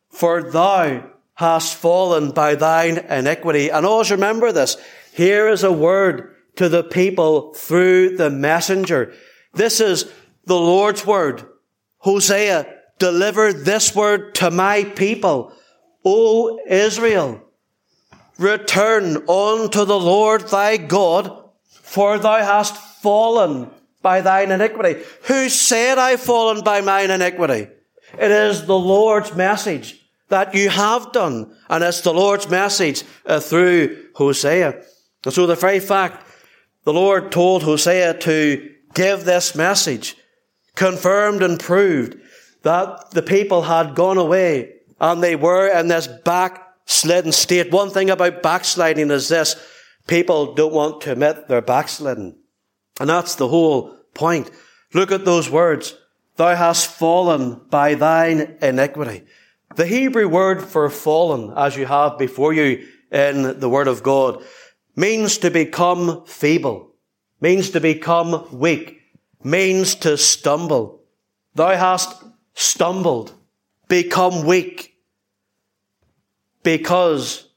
for 0.09 0.40
thou 0.40 1.11
hast 1.35 1.75
fallen 1.75 2.30
by 2.30 2.54
thine 2.54 2.99
iniquity. 2.99 3.71
And 3.71 3.85
always 3.85 4.12
remember 4.12 4.52
this. 4.52 4.76
Here 5.14 5.49
is 5.49 5.64
a 5.64 5.73
word 5.73 6.33
to 6.54 6.68
the 6.68 6.85
people 6.85 7.54
through 7.54 8.16
the 8.18 8.30
messenger. 8.30 9.12
This 9.52 9.80
is 9.80 10.09
the 10.45 10.54
Lord's 10.54 11.04
word. 11.04 11.45
Hosea, 11.99 12.73
deliver 13.00 13.52
this 13.52 13.97
word 13.97 14.37
to 14.37 14.52
my 14.52 14.85
people. 14.85 15.52
O 16.04 16.61
Israel, 16.68 17.42
Return 18.38 19.28
unto 19.28 19.85
the 19.85 19.99
Lord 19.99 20.49
thy 20.49 20.76
God, 20.76 21.50
for 21.69 22.19
thou 22.19 22.38
hast 22.38 22.76
fallen 22.76 23.71
by 24.02 24.21
thine 24.21 24.50
iniquity. 24.50 25.02
Who 25.25 25.49
said 25.49 25.99
I've 25.99 26.21
fallen 26.21 26.62
by 26.62 26.81
mine 26.81 27.11
iniquity? 27.11 27.69
It 28.19 28.31
is 28.31 28.66
the 28.66 28.78
Lord's 28.78 29.35
message 29.35 30.00
that 30.28 30.55
you 30.55 30.69
have 30.69 31.12
done, 31.12 31.57
and 31.69 31.83
it's 31.83 32.02
the 32.02 32.12
Lord's 32.12 32.49
message 32.49 33.05
uh, 33.25 33.40
through 33.40 34.09
Hosea. 34.14 34.83
And 35.25 35.35
so 35.35 35.47
the 35.47 35.55
very 35.55 35.81
fact 35.81 36.26
the 36.85 36.93
Lord 36.93 37.33
told 37.33 37.62
Hosea 37.62 38.14
to 38.21 38.73
give 38.95 39.25
this 39.25 39.55
message, 39.55 40.16
confirmed 40.75 41.43
and 41.43 41.59
proved 41.59 42.16
that 42.62 43.11
the 43.11 43.23
people 43.23 43.62
had 43.62 43.95
gone 43.95 44.19
away 44.19 44.75
and 45.00 45.23
they 45.23 45.37
were 45.37 45.69
in 45.69 45.88
this 45.88 46.09
backslidden 46.87 47.33
state. 47.33 47.73
One 47.73 47.90
thing 47.90 48.11
about 48.11 48.43
backsliding 48.43 49.11
is 49.11 49.28
this. 49.28 49.57
People 50.07 50.55
don't 50.55 50.73
want 50.73 51.00
to 51.02 51.12
admit 51.12 51.49
they're 51.49 51.61
backslidden. 51.61 52.38
And 53.00 53.11
that's 53.11 53.35
the 53.35 53.49
whole 53.49 53.95
point. 54.14 54.50
Look 54.95 55.11
at 55.11 55.25
those 55.25 55.50
words. 55.50 55.97
Thou 56.37 56.55
hast 56.55 56.87
fallen 56.87 57.61
by 57.71 57.95
thine 57.95 58.57
iniquity. 58.62 59.25
The 59.75 59.87
Hebrew 59.87 60.28
word 60.28 60.62
for 60.62 60.88
fallen, 60.88 61.52
as 61.57 61.76
you 61.76 61.87
have 61.87 62.19
before 62.19 62.52
you 62.52 62.87
in 63.11 63.59
the 63.61 63.69
Word 63.69 63.88
of 63.88 64.02
God, 64.02 64.43
means 64.95 65.38
to 65.38 65.50
become 65.50 66.25
feeble, 66.25 66.95
means 67.40 67.71
to 67.71 67.81
become 67.81 68.47
weak, 68.59 69.00
means 69.43 69.95
to 69.97 70.16
stumble. 70.16 71.02
Thou 71.55 71.76
hast 71.76 72.23
stumbled, 72.55 73.35
become 73.88 74.47
weak, 74.47 74.95
because 76.66 77.49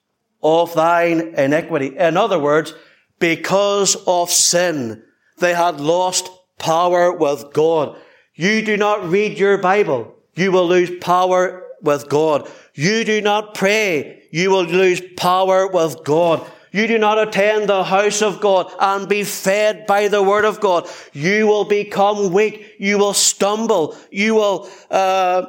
of 0.43 0.71
thine 0.75 1.33
iniquity. 1.33 1.97
In 1.97 2.15
other 2.15 2.37
words, 2.37 2.75
because 3.17 3.95
of 4.05 4.29
sin, 4.29 5.01
they 5.39 5.55
had 5.55 5.81
lost 5.81 6.29
power 6.59 7.11
with 7.11 7.51
God. 7.51 7.97
You 8.35 8.61
do 8.61 8.77
not 8.77 9.09
read 9.09 9.39
your 9.39 9.57
Bible, 9.57 10.15
you 10.35 10.51
will 10.51 10.67
lose 10.67 10.91
power 11.01 11.65
with 11.81 12.07
God. 12.07 12.47
You 12.75 13.03
do 13.03 13.19
not 13.19 13.55
pray, 13.55 14.27
you 14.31 14.51
will 14.51 14.65
lose 14.65 15.01
power 15.17 15.65
with 15.65 16.03
God. 16.03 16.45
You 16.71 16.85
do 16.85 16.99
not 16.99 17.17
attend 17.17 17.67
the 17.67 17.83
house 17.83 18.21
of 18.21 18.39
God 18.39 18.71
and 18.79 19.09
be 19.09 19.23
fed 19.23 19.87
by 19.87 20.07
the 20.07 20.21
word 20.21 20.45
of 20.45 20.59
God. 20.59 20.87
You 21.13 21.47
will 21.47 21.65
become 21.65 22.31
weak. 22.31 22.75
You 22.77 22.99
will 22.99 23.15
stumble. 23.15 23.97
You 24.11 24.35
will 24.35 24.69
uh, 24.91 25.47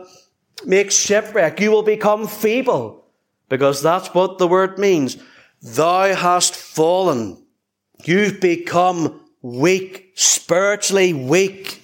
make 0.65 0.91
shipwreck. 0.91 1.61
You 1.61 1.73
will 1.73 1.83
become 1.83 2.27
feeble 2.27 3.00
because 3.51 3.83
that's 3.83 4.15
what 4.15 4.39
the 4.39 4.49
word 4.49 4.79
means. 4.79 5.19
Thou 5.61 6.15
hast 6.15 6.57
fallen. 6.57 7.45
You've 8.05 8.41
become 8.41 9.21
weak, 9.43 10.13
spiritually 10.15 11.13
weak 11.13 11.83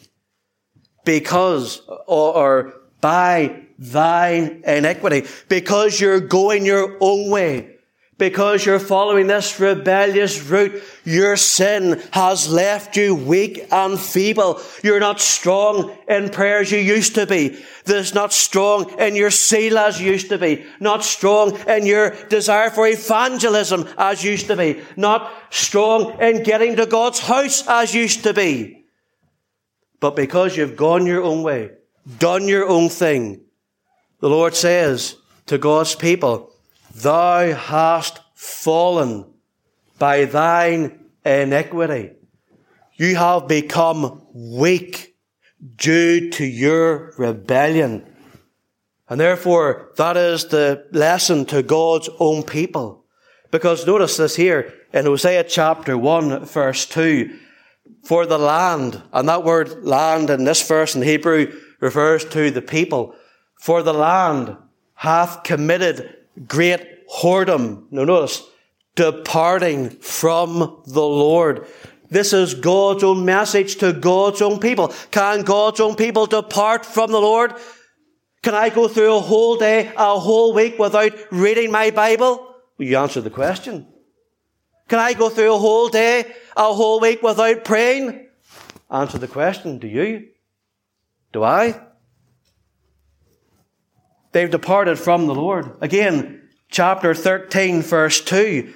because 1.04 1.82
or, 2.06 2.35
or 2.35 2.75
by 3.02 3.64
thine 3.78 4.62
iniquity 4.66 5.28
because 5.49 6.00
you're 6.00 6.20
going 6.20 6.64
your 6.64 6.96
own 7.00 7.30
way. 7.30 7.75
Because 8.18 8.64
you're 8.64 8.78
following 8.78 9.26
this 9.26 9.61
rebellious 9.61 10.42
route, 10.42 10.82
your 11.04 11.37
sin 11.37 12.02
has 12.12 12.49
left 12.49 12.96
you 12.96 13.14
weak 13.14 13.66
and 13.70 14.00
feeble. 14.00 14.58
You're 14.82 15.00
not 15.00 15.20
strong 15.20 15.94
in 16.08 16.30
prayer 16.30 16.61
as 16.61 16.73
you 16.73 16.78
used 16.78 17.14
to 17.16 17.26
be. 17.26 17.62
There's 17.85 18.14
not 18.14 18.32
strong 18.32 18.99
in 18.99 19.16
your 19.16 19.30
zeal 19.30 19.76
as 19.76 20.00
you 20.00 20.12
used 20.12 20.30
to 20.30 20.38
be. 20.38 20.64
Not 20.80 21.04
strong 21.04 21.58
in 21.68 21.85
your 21.85 22.11
desire 22.28 22.70
for 22.70 22.87
evangelism 22.87 23.87
as 23.99 24.25
used 24.25 24.46
to 24.46 24.56
be. 24.56 24.80
Not 24.96 25.30
strong 25.50 26.18
in 26.18 26.42
getting 26.42 26.76
to 26.76 26.87
God's 26.87 27.20
house 27.20 27.68
as 27.68 27.94
used 27.94 28.23
to 28.23 28.32
be. 28.32 28.87
But 30.00 30.16
because 30.16 30.56
you've 30.56 30.76
gone 30.76 31.04
your 31.04 31.23
own 31.23 31.42
way, 31.42 31.73
done 32.18 32.49
your 32.49 32.66
own 32.66 32.88
thing, 32.88 33.42
the 34.20 34.30
Lord 34.30 34.54
says 34.54 35.16
to 35.46 35.58
God's 35.58 35.94
people, 35.94 36.55
Thou 37.03 37.53
hast 37.53 38.21
fallen 38.35 39.26
by 39.99 40.25
thine 40.25 41.11
iniquity. 41.25 42.12
You 42.95 43.17
have 43.17 43.49
become 43.49 44.23
weak 44.33 45.15
due 45.76 46.31
to 46.31 46.45
your 46.45 47.12
rebellion. 47.19 48.07
And 49.09 49.21
therefore, 49.21 49.93
that 49.97 50.17
is 50.17 50.47
the 50.47 50.87
lesson 50.93 51.45
to 51.47 51.62
God's 51.62 52.09
own 52.19 52.43
people. 52.43 53.05
Because 53.50 53.87
notice 53.87 54.17
this 54.17 54.37
here 54.37 54.73
in 54.95 55.05
Hosea 55.05 55.45
chapter 55.45 55.99
1 55.99 56.47
verse 56.47 56.87
2. 56.87 57.38
For 58.05 58.25
the 58.25 58.38
land, 58.38 59.03
and 59.12 59.29
that 59.29 59.45
word 59.45 59.85
land 59.85 60.31
in 60.31 60.45
this 60.45 60.67
verse 60.67 60.97
in 60.97 61.03
Hebrew 61.03 61.53
refers 61.79 62.25
to 62.26 62.50
the 62.50 62.62
people. 62.62 63.15
For 63.61 63.83
the 63.83 63.93
land 63.93 64.57
hath 64.95 65.43
committed 65.43 66.15
great 66.47 67.09
whoredom. 67.09 67.87
Now 67.90 68.05
notice, 68.05 68.43
departing 68.95 69.90
from 69.90 70.83
the 70.87 71.02
Lord. 71.02 71.66
This 72.09 72.33
is 72.33 72.55
God's 72.55 73.02
own 73.02 73.25
message 73.25 73.76
to 73.76 73.93
God's 73.93 74.43
own 74.43 74.61
people. 74.61 74.93
Can 75.11 75.43
God's 75.43 75.81
own 75.81 75.97
people 75.97 76.26
depart 76.26 76.87
from 76.87 77.11
the 77.11 77.21
Lord? 77.21 77.55
Can 78.43 78.55
I 78.55 78.69
go 78.69 78.87
through 78.87 79.16
a 79.16 79.21
whole 79.21 79.57
day, 79.57 79.93
a 79.97 80.19
whole 80.19 80.55
week 80.55 80.78
without 80.78 81.12
reading 81.33 81.73
my 81.73 81.90
Bible? 81.90 82.55
Well, 82.78 82.88
you 82.88 82.97
answer 82.97 83.21
the 83.21 83.31
question. 83.31 83.87
Can 84.88 85.00
I 85.00 85.14
go 85.14 85.28
through 85.28 85.52
a 85.52 85.59
whole 85.59 85.88
day, 85.88 86.33
a 86.57 86.73
whole 86.73 87.00
week 87.00 87.23
without 87.23 87.64
praying? 87.64 88.28
Answer 88.88 89.19
the 89.19 89.26
question. 89.26 89.78
Do 89.78 89.88
you? 89.88 90.28
Do 91.33 91.43
I? 91.43 91.86
They've 94.37 94.50
departed 94.50 94.99
from 94.99 95.26
the 95.26 95.35
Lord. 95.35 95.78
Again, 95.81 96.43
chapter 96.69 97.14
13, 97.14 97.81
verse 97.81 98.21
2. 98.21 98.71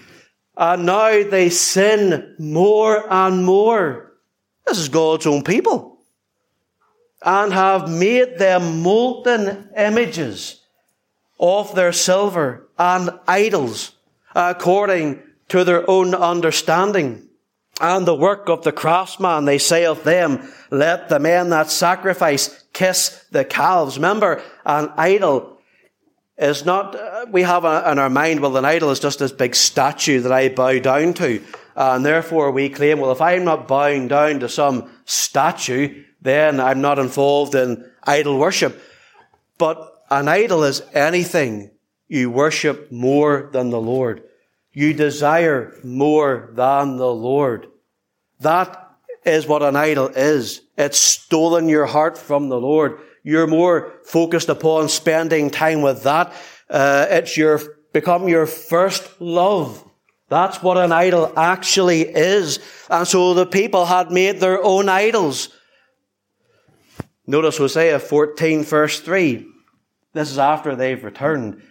And 0.57 0.87
now 0.87 1.23
they 1.23 1.51
sin 1.51 2.35
more 2.39 3.05
and 3.13 3.45
more. 3.45 4.15
This 4.67 4.79
is 4.79 4.89
God's 4.89 5.27
own 5.27 5.45
people. 5.45 5.99
And 7.23 7.53
have 7.53 7.91
made 7.91 8.39
them 8.39 8.83
molten 8.83 9.69
images 9.77 10.63
of 11.39 11.75
their 11.75 11.93
silver 11.93 12.67
and 12.79 13.11
idols 13.29 13.93
according 14.35 15.23
to 15.49 15.65
their 15.65 15.85
own 15.91 16.15
understanding. 16.15 17.29
And 17.81 18.07
the 18.07 18.15
work 18.15 18.51
of 18.51 18.63
the 18.63 18.73
craftsman, 18.73 19.47
they 19.47 19.59
say 19.59 19.87
of 19.87 20.05
them, 20.05 20.53
let 20.71 21.09
the 21.09 21.19
men 21.19 21.49
that 21.51 21.71
sacrifice 21.71 22.65
kiss 22.75 23.25
the 23.31 23.45
calves. 23.45 23.97
Remember, 23.97 24.43
an 24.67 24.93
idol 24.99 25.59
is 26.37 26.65
not, 26.65 26.95
uh, 26.95 27.27
we 27.31 27.43
have 27.43 27.65
a, 27.65 27.91
in 27.91 27.99
our 27.99 28.11
mind, 28.11 28.41
well, 28.41 28.57
an 28.57 28.65
idol 28.67 28.91
is 28.91 29.01
just 29.01 29.19
this 29.19 29.33
big 29.33 29.55
statue 29.55 30.21
that 30.21 30.33
I 30.33 30.51
bow 30.51 30.79
down 30.79 31.15
to. 31.15 31.43
Uh, 31.75 31.93
and 31.95 32.05
therefore 32.05 32.51
we 32.51 32.69
claim, 32.69 32.99
well, 32.99 33.13
if 33.13 33.23
I'm 33.23 33.45
not 33.45 33.67
bowing 33.67 34.09
down 34.09 34.41
to 34.41 34.49
some 34.49 34.91
statue, 35.07 36.05
then 36.21 36.61
I'm 36.61 36.83
not 36.83 36.99
involved 36.99 37.55
in 37.55 37.91
idol 38.05 38.39
worship. 38.39 38.81
But 39.57 40.05
an 40.11 40.29
idol 40.29 40.65
is 40.65 40.83
anything 40.93 41.71
you 42.09 42.31
worship 42.31 42.93
more 42.93 43.49
than 43.53 43.71
the 43.71 43.81
Lord. 43.81 44.23
You 44.73 44.93
desire 44.95 45.75
more 45.83 46.51
than 46.53 46.97
the 46.97 47.13
Lord. 47.13 47.67
That 48.41 48.91
is 49.25 49.47
what 49.47 49.63
an 49.63 49.77
idol 49.77 50.09
is. 50.09 50.63
It's 50.77 50.99
stolen 50.99 51.69
your 51.69 51.87
heart 51.87 52.17
from 52.17 52.49
the 52.49 52.61
Lord. 52.61 53.01
You're 53.23 53.47
more 53.47 53.93
focused 54.05 54.49
upon 54.49 54.89
spending 54.89 55.51
time 55.51 55.83
with 55.83 56.05
that. 56.05 56.33
Uh, 56.69 57.07
it's 57.11 57.37
your, 57.37 57.61
become 57.93 58.29
your 58.29 58.47
first 58.47 59.21
love. 59.21 59.85
That's 60.29 60.63
what 60.63 60.79
an 60.79 60.93
idol 60.93 61.33
actually 61.37 62.03
is. 62.03 62.61
And 62.89 63.07
so 63.07 63.35
the 63.35 63.47
people 63.47 63.85
had 63.85 64.11
made 64.11 64.41
their 64.41 64.63
own 64.63 64.89
idols. 64.89 65.51
Notice 67.27 67.59
Hosea 67.59 67.99
14 67.99 68.65
verse 68.65 69.01
3. 69.01 69.47
This 70.13 70.31
is 70.31 70.39
after 70.39 70.75
they've 70.75 71.03
returned. 71.03 71.63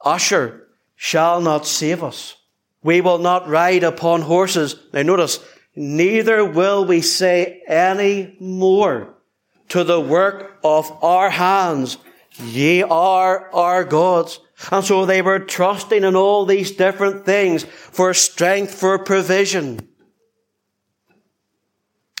Usher 0.00 0.66
shall 0.96 1.40
not 1.40 1.66
save 1.66 2.02
us. 2.02 2.36
We 2.82 3.00
will 3.00 3.18
not 3.18 3.48
ride 3.48 3.82
upon 3.82 4.22
horses. 4.22 4.76
Now 4.92 5.02
notice, 5.02 5.38
neither 5.76 6.44
will 6.44 6.84
we 6.84 7.00
say 7.00 7.62
any 7.66 8.36
more 8.40 9.14
to 9.68 9.84
the 9.84 10.00
work 10.00 10.58
of 10.62 10.90
our 11.02 11.30
hands. 11.30 11.98
Ye 12.36 12.82
are 12.82 13.50
our 13.54 13.84
gods. 13.84 14.40
And 14.70 14.84
so 14.84 15.04
they 15.04 15.22
were 15.22 15.40
trusting 15.40 16.04
in 16.04 16.14
all 16.14 16.46
these 16.46 16.72
different 16.72 17.24
things 17.24 17.64
for 17.64 18.14
strength, 18.14 18.74
for 18.74 18.98
provision. 18.98 19.88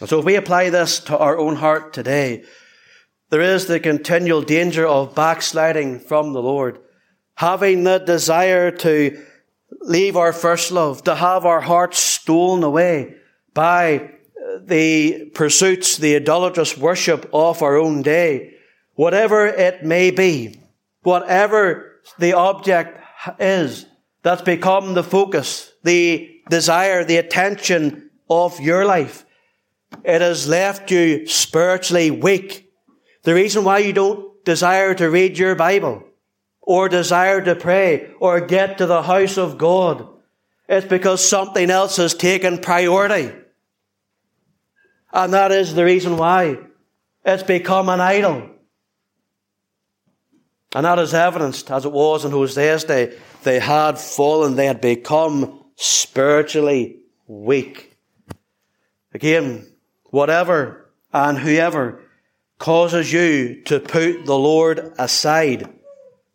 And 0.00 0.08
so 0.08 0.18
if 0.18 0.24
we 0.24 0.34
apply 0.34 0.70
this 0.70 0.98
to 1.00 1.16
our 1.16 1.38
own 1.38 1.56
heart 1.56 1.92
today, 1.92 2.44
there 3.30 3.40
is 3.40 3.66
the 3.66 3.80
continual 3.80 4.42
danger 4.42 4.86
of 4.86 5.14
backsliding 5.14 6.00
from 6.00 6.32
the 6.32 6.42
Lord, 6.42 6.78
having 7.36 7.84
the 7.84 7.98
desire 7.98 8.70
to 8.70 9.24
leave 9.80 10.16
our 10.16 10.32
first 10.32 10.72
love, 10.72 11.04
to 11.04 11.14
have 11.14 11.46
our 11.46 11.60
hearts 11.60 11.98
stolen 11.98 12.62
away 12.62 13.14
by 13.54 13.96
uh, 13.96 14.58
the 14.62 15.30
pursuits, 15.34 15.96
the 15.96 16.16
idolatrous 16.16 16.76
worship 16.76 17.30
of 17.32 17.62
our 17.62 17.76
own 17.76 18.02
day, 18.02 18.54
whatever 18.94 19.46
it 19.46 19.84
may 19.84 20.10
be, 20.10 20.60
whatever 21.02 22.00
the 22.18 22.34
object 22.34 23.00
is 23.38 23.86
that's 24.22 24.42
become 24.42 24.94
the 24.94 25.04
focus, 25.04 25.72
the 25.82 26.30
desire, 26.50 27.04
the 27.04 27.18
attention 27.18 28.10
of 28.28 28.58
your 28.58 28.84
life, 28.84 29.24
It 30.02 30.20
has 30.20 30.48
left 30.48 30.90
you 30.90 31.26
spiritually 31.26 32.10
weak. 32.10 32.72
The 33.22 33.34
reason 33.34 33.62
why 33.62 33.78
you 33.78 33.92
don't 33.92 34.44
desire 34.44 34.94
to 34.94 35.10
read 35.10 35.38
your 35.38 35.54
Bible 35.54 36.02
or 36.60 36.88
desire 36.88 37.40
to 37.42 37.54
pray 37.54 38.10
or 38.18 38.40
get 38.40 38.78
to 38.78 38.86
the 38.86 39.02
house 39.02 39.38
of 39.38 39.58
God 39.58 40.08
is 40.68 40.84
because 40.84 41.26
something 41.26 41.70
else 41.70 41.96
has 41.98 42.14
taken 42.14 42.58
priority. 42.58 43.30
And 45.14 45.32
that 45.32 45.52
is 45.52 45.74
the 45.74 45.84
reason 45.84 46.16
why 46.16 46.58
it's 47.24 47.44
become 47.44 47.88
an 47.88 48.00
idol. 48.00 48.50
And 50.74 50.84
that 50.84 50.98
is 50.98 51.14
evidenced 51.14 51.70
as 51.70 51.84
it 51.84 51.92
was 51.92 52.24
in 52.24 52.32
Hosea's 52.32 52.82
day. 52.82 53.16
They 53.44 53.60
had 53.60 53.96
fallen, 53.96 54.56
they 54.56 54.66
had 54.66 54.80
become 54.80 55.64
spiritually 55.76 56.96
weak. 57.28 57.96
Again, 59.12 59.72
whatever 60.06 60.90
and 61.12 61.38
whoever 61.38 62.02
causes 62.58 63.12
you 63.12 63.62
to 63.66 63.78
put 63.78 64.26
the 64.26 64.36
Lord 64.36 64.94
aside 64.98 65.72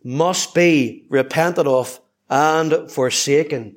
must 0.06 0.56
be 0.56 1.06
repented 1.10 1.68
of 1.68 2.00
and 2.30 2.90
forsaken. 2.90 3.76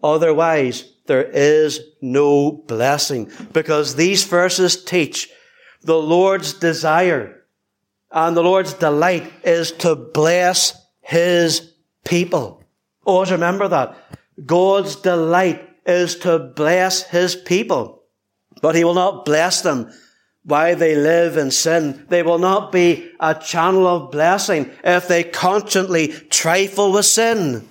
Otherwise, 0.00 0.92
there 1.06 1.24
is 1.24 1.80
no 2.00 2.50
blessing. 2.52 3.30
Because 3.52 3.94
these 3.94 4.24
verses 4.24 4.84
teach 4.84 5.30
the 5.82 5.96
Lord's 5.96 6.52
desire 6.54 7.44
and 8.10 8.36
the 8.36 8.42
Lord's 8.42 8.74
delight 8.74 9.30
is 9.44 9.72
to 9.72 9.94
bless 9.94 10.74
His 11.00 11.72
people. 12.04 12.64
Always 13.04 13.30
remember 13.30 13.68
that. 13.68 13.96
God's 14.44 14.96
delight 14.96 15.68
is 15.86 16.16
to 16.20 16.38
bless 16.38 17.02
His 17.04 17.36
people. 17.36 18.02
But 18.62 18.74
He 18.74 18.84
will 18.84 18.94
not 18.94 19.24
bless 19.24 19.60
them 19.62 19.92
while 20.44 20.76
they 20.76 20.94
live 20.94 21.36
in 21.36 21.50
sin. 21.50 22.06
They 22.08 22.22
will 22.22 22.38
not 22.38 22.72
be 22.72 23.10
a 23.20 23.34
channel 23.34 23.86
of 23.86 24.12
blessing 24.12 24.70
if 24.84 25.08
they 25.08 25.24
constantly 25.24 26.08
trifle 26.08 26.92
with 26.92 27.06
sin. 27.06 27.66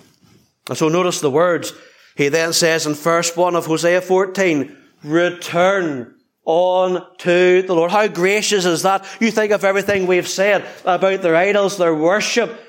And 0.68 0.78
so 0.78 0.90
notice 0.90 1.22
the 1.22 1.32
words. 1.32 1.74
He 2.16 2.30
then 2.30 2.54
says 2.54 2.86
in 2.88 2.94
verse 2.94 3.36
1 3.36 3.56
of 3.56 3.66
Hosea 3.66 4.02
14, 4.02 4.76
return 5.04 6.16
on 6.46 7.06
to 7.18 7.62
the 7.64 7.76
Lord. 7.76 7.92
How 7.92 8.08
gracious 8.08 8.66
is 8.66 8.84
that? 8.84 9.06
You 9.20 9.32
think 9.32 9.52
of 9.52 9.64
everything 9.64 10.08
we've 10.08 10.28
said 10.28 10.66
about 10.86 11.22
their 11.22 11.36
idols, 11.36 11.78
their 11.78 11.94
worship. 11.94 12.62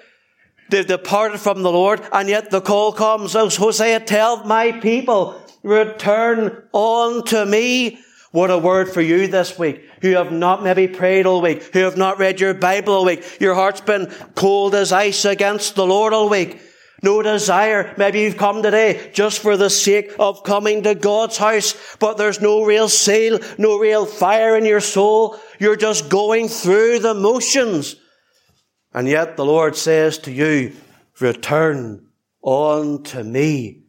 They've 0.70 0.86
departed 0.86 1.38
from 1.38 1.62
the 1.62 1.70
Lord, 1.70 2.00
and 2.12 2.28
yet 2.28 2.50
the 2.50 2.60
call 2.60 2.92
comes, 2.92 3.36
oh, 3.36 3.48
Hosea, 3.48 4.00
tell 4.00 4.44
my 4.44 4.72
people, 4.72 5.40
return 5.62 6.64
on 6.72 7.24
to 7.26 7.46
me. 7.46 8.00
What 8.32 8.50
a 8.50 8.58
word 8.58 8.90
for 8.90 9.00
you 9.00 9.28
this 9.28 9.56
week, 9.56 9.88
who 10.02 10.10
have 10.12 10.32
not 10.32 10.64
maybe 10.64 10.88
prayed 10.88 11.24
all 11.24 11.40
week, 11.40 11.62
who 11.72 11.80
have 11.80 11.96
not 11.96 12.18
read 12.18 12.40
your 12.40 12.52
Bible 12.52 12.94
all 12.94 13.04
week. 13.04 13.40
Your 13.40 13.54
heart's 13.54 13.80
been 13.80 14.12
cold 14.34 14.74
as 14.74 14.90
ice 14.90 15.24
against 15.24 15.76
the 15.76 15.86
Lord 15.86 16.12
all 16.12 16.28
week. 16.28 16.60
No 17.06 17.22
desire. 17.22 17.94
Maybe 17.96 18.22
you've 18.22 18.36
come 18.36 18.64
today 18.64 19.12
just 19.14 19.38
for 19.38 19.56
the 19.56 19.70
sake 19.70 20.12
of 20.18 20.42
coming 20.42 20.82
to 20.82 20.96
God's 20.96 21.36
house, 21.36 21.76
but 22.00 22.18
there's 22.18 22.40
no 22.40 22.64
real 22.64 22.88
zeal, 22.88 23.38
no 23.58 23.78
real 23.78 24.06
fire 24.06 24.56
in 24.56 24.64
your 24.64 24.80
soul. 24.80 25.38
You're 25.60 25.76
just 25.76 26.08
going 26.08 26.48
through 26.48 26.98
the 26.98 27.14
motions. 27.14 27.94
And 28.92 29.06
yet 29.06 29.36
the 29.36 29.44
Lord 29.44 29.76
says 29.76 30.18
to 30.18 30.32
you, 30.32 30.72
return 31.20 32.08
unto 32.44 33.22
me. 33.22 33.84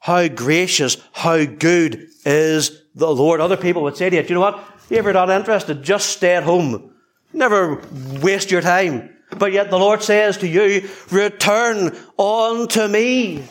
How 0.00 0.26
gracious, 0.26 0.96
how 1.12 1.44
good 1.44 2.08
is 2.24 2.82
the 2.96 3.14
Lord. 3.14 3.40
Other 3.40 3.56
people 3.56 3.84
would 3.84 3.96
say 3.96 4.10
to 4.10 4.16
you, 4.16 4.22
do 4.22 4.28
you 4.30 4.34
know 4.34 4.40
what? 4.40 4.58
If 4.86 4.90
You 4.90 4.96
ever 4.98 5.12
not 5.12 5.30
interested? 5.30 5.84
Just 5.84 6.10
stay 6.10 6.34
at 6.34 6.42
home. 6.42 6.92
Never 7.32 7.80
waste 8.20 8.50
your 8.50 8.60
time. 8.60 9.15
But 9.30 9.52
yet 9.52 9.70
the 9.70 9.78
Lord 9.78 10.02
says 10.02 10.38
to 10.38 10.48
you, 10.48 10.88
return 11.10 11.96
unto 12.18 12.88
me. 12.88 13.44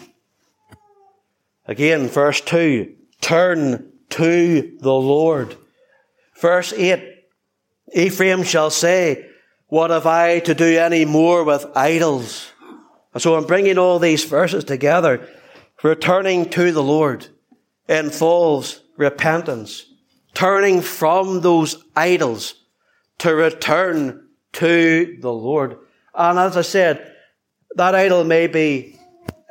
Again, 1.67 2.07
verse 2.07 2.41
2, 2.41 2.93
turn 3.21 3.91
to 4.11 4.77
the 4.79 4.93
Lord. 4.93 5.55
Verse 6.39 6.71
8, 6.73 7.01
Ephraim 7.93 8.43
shall 8.43 8.69
say, 8.69 9.29
what 9.67 9.89
have 9.89 10.05
I 10.05 10.39
to 10.39 10.53
do 10.53 10.77
any 10.77 11.05
more 11.05 11.43
with 11.43 11.65
idols? 11.75 12.51
And 13.13 13.21
so 13.21 13.35
I'm 13.35 13.45
bringing 13.45 13.77
all 13.77 13.99
these 13.99 14.23
verses 14.23 14.63
together. 14.63 15.27
Returning 15.83 16.49
to 16.51 16.71
the 16.71 16.83
Lord 16.83 17.27
involves 17.89 18.81
repentance, 18.97 19.85
turning 20.33 20.81
from 20.81 21.41
those 21.41 21.83
idols 21.95 22.55
to 23.19 23.33
return 23.33 24.24
to 24.55 25.17
the 25.19 25.31
Lord. 25.31 25.77
And 26.13 26.39
as 26.39 26.57
I 26.57 26.61
said, 26.61 27.13
that 27.75 27.95
idol 27.95 28.23
may 28.23 28.47
be, 28.47 28.97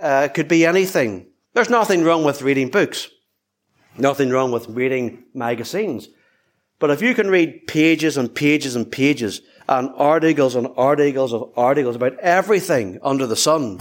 uh, 0.00 0.28
could 0.28 0.48
be 0.48 0.66
anything. 0.66 1.26
There's 1.52 1.70
nothing 1.70 2.04
wrong 2.04 2.24
with 2.24 2.42
reading 2.42 2.68
books. 2.68 3.08
Nothing 3.96 4.30
wrong 4.30 4.50
with 4.50 4.68
reading 4.68 5.24
magazines. 5.34 6.08
But 6.78 6.90
if 6.90 7.00
you 7.00 7.14
can 7.14 7.30
read 7.30 7.66
pages 7.66 8.16
and 8.16 8.34
pages 8.34 8.76
and 8.76 8.90
pages 8.90 9.40
and 9.68 9.90
articles 9.96 10.56
and 10.56 10.68
articles 10.76 11.32
of 11.32 11.52
articles 11.56 11.96
about 11.96 12.18
everything 12.18 12.98
under 13.02 13.26
the 13.26 13.36
sun, 13.36 13.80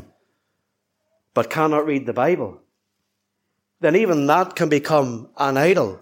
but 1.33 1.49
cannot 1.49 1.85
read 1.85 2.05
the 2.05 2.13
Bible, 2.13 2.61
then 3.79 3.95
even 3.95 4.27
that 4.27 4.55
can 4.55 4.69
become 4.69 5.29
an 5.37 5.57
idol. 5.57 5.99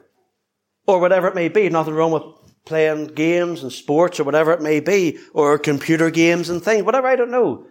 Or 0.86 1.00
whatever 1.00 1.28
it 1.28 1.36
may 1.36 1.48
be. 1.48 1.70
Nothing 1.70 1.94
wrong 1.94 2.12
with 2.12 2.24
playing 2.65 3.08
games 3.08 3.63
and 3.63 3.71
sports 3.71 4.19
or 4.19 4.24
whatever 4.24 4.52
it 4.54 4.62
may 4.62 4.80
be, 4.80 5.17
or 5.34 5.58
computer 5.58 6.10
games 6.10 6.50
and 6.50 6.63
things, 6.63 6.84
whatever, 6.84 7.08
I 7.08 7.15
don't 7.15 7.32
know. 7.32 7.65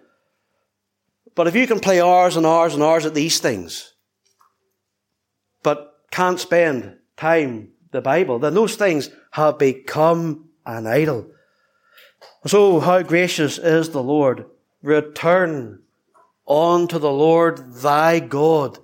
But 1.34 1.46
if 1.46 1.54
you 1.54 1.66
can 1.66 1.80
play 1.80 2.00
hours 2.00 2.36
and 2.36 2.44
hours 2.44 2.74
and 2.74 2.82
hours 2.82 3.06
at 3.06 3.14
these 3.14 3.38
things, 3.38 3.94
but 5.62 5.94
can't 6.10 6.40
spend 6.40 6.96
time 7.16 7.70
the 7.92 8.00
Bible, 8.00 8.38
then 8.38 8.54
those 8.54 8.76
things 8.76 9.10
have 9.32 9.58
become 9.58 10.48
an 10.66 10.86
idol. 10.86 11.26
So 12.46 12.80
how 12.80 13.02
gracious 13.02 13.58
is 13.58 13.90
the 13.90 14.02
Lord. 14.02 14.46
Return 14.82 15.82
unto 16.48 16.98
the 16.98 17.12
Lord 17.12 17.74
thy 17.74 18.18
God, 18.18 18.78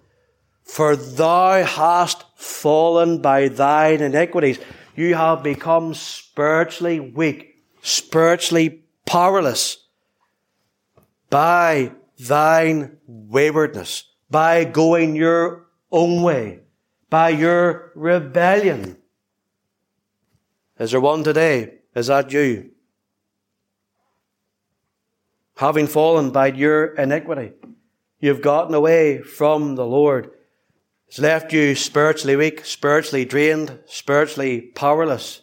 for 0.62 0.94
thou 0.94 1.64
hast 1.64 2.24
fallen 2.36 3.22
by 3.22 3.48
thine 3.48 4.00
iniquities 4.00 4.58
you 4.96 5.14
have 5.14 5.42
become 5.42 5.94
spiritually 5.94 6.98
weak, 7.00 7.62
spiritually 7.82 8.82
powerless 9.04 9.84
by 11.30 11.92
thine 12.18 12.96
waywardness, 13.06 14.04
by 14.30 14.64
going 14.64 15.14
your 15.14 15.66
own 15.92 16.22
way, 16.22 16.60
by 17.10 17.28
your 17.28 17.92
rebellion. 17.94 18.96
Is 20.78 20.90
there 20.90 21.00
one 21.00 21.22
today? 21.22 21.78
Is 21.94 22.08
that 22.08 22.32
you? 22.32 22.70
Having 25.56 25.86
fallen 25.86 26.30
by 26.30 26.48
your 26.48 26.94
iniquity, 26.94 27.52
you've 28.20 28.42
gotten 28.42 28.74
away 28.74 29.22
from 29.22 29.74
the 29.76 29.86
Lord. 29.86 30.30
It's 31.08 31.18
left 31.18 31.52
you 31.52 31.74
spiritually 31.74 32.36
weak, 32.36 32.64
spiritually 32.64 33.24
drained, 33.24 33.78
spiritually 33.86 34.60
powerless. 34.60 35.42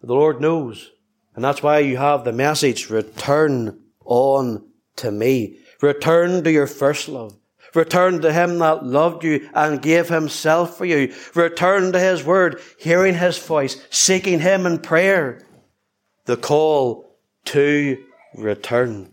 The 0.00 0.14
Lord 0.14 0.40
knows. 0.40 0.90
And 1.34 1.44
that's 1.44 1.62
why 1.62 1.78
you 1.78 1.96
have 1.96 2.24
the 2.24 2.32
message, 2.32 2.90
return 2.90 3.80
on 4.04 4.66
to 4.96 5.10
me. 5.12 5.58
Return 5.80 6.42
to 6.42 6.50
your 6.50 6.66
first 6.66 7.08
love. 7.08 7.36
Return 7.74 8.20
to 8.22 8.32
him 8.32 8.58
that 8.58 8.84
loved 8.84 9.24
you 9.24 9.48
and 9.54 9.82
gave 9.82 10.08
himself 10.08 10.76
for 10.76 10.84
you. 10.84 11.14
Return 11.34 11.92
to 11.92 12.00
his 12.00 12.24
word, 12.24 12.60
hearing 12.78 13.14
his 13.14 13.38
voice, 13.38 13.86
seeking 13.90 14.40
him 14.40 14.66
in 14.66 14.78
prayer. 14.78 15.46
The 16.24 16.36
call 16.36 17.16
to 17.46 18.04
return. 18.34 19.12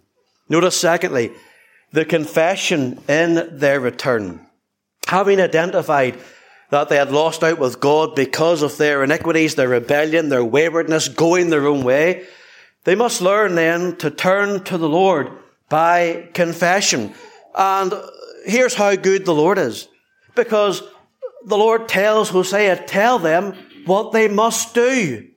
Notice 0.50 0.78
secondly, 0.78 1.32
the 1.92 2.06
confession 2.06 3.02
in 3.08 3.58
their 3.58 3.80
return. 3.80 4.45
Having 5.08 5.42
identified 5.42 6.20
that 6.72 6.90
they 6.90 6.98
had 6.98 7.12
lost 7.12 7.44
out 7.44 7.60
with 7.60 7.80
God 7.80 8.16
because 8.16 8.62
of 8.62 8.78
their 8.78 9.04
iniquities, 9.04 9.56
their 9.56 9.70
rebellion, 9.70 10.30
their 10.30 10.44
waywardness, 10.44 11.08
going 11.08 11.50
their 11.50 11.68
own 11.68 11.84
way, 11.84 12.26
they 12.86 12.96
must 12.96 13.22
learn 13.22 13.56
then 13.56 13.96
to 13.98 14.10
turn 14.10 14.64
to 14.64 14.78
the 14.78 14.90
Lord 14.90 15.30
by 15.70 16.30
confession. 16.34 17.14
And 17.56 17.94
here's 18.46 18.74
how 18.74 18.96
good 18.96 19.26
the 19.26 19.34
Lord 19.34 19.58
is. 19.58 19.88
Because 20.36 20.82
the 21.46 21.58
Lord 21.58 21.88
tells 21.88 22.30
Hosea, 22.30 22.84
tell 22.86 23.20
them 23.20 23.54
what 23.86 24.12
they 24.12 24.28
must 24.28 24.74
do. 24.74 25.28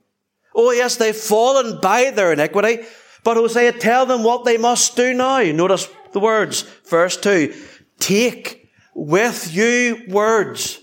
Oh 0.54 0.72
yes, 0.72 0.96
they've 0.96 1.14
fallen 1.14 1.80
by 1.80 2.10
their 2.10 2.32
iniquity, 2.32 2.84
but 3.22 3.36
Hosea, 3.36 3.72
tell 3.72 4.06
them 4.06 4.24
what 4.24 4.44
they 4.44 4.56
must 4.56 4.96
do 4.96 5.14
now. 5.14 5.42
Notice 5.42 5.88
the 6.12 6.20
words, 6.20 6.62
verse 6.88 7.16
2. 7.18 7.54
Take 8.00 8.67
with 8.98 9.54
you 9.54 10.02
words 10.08 10.80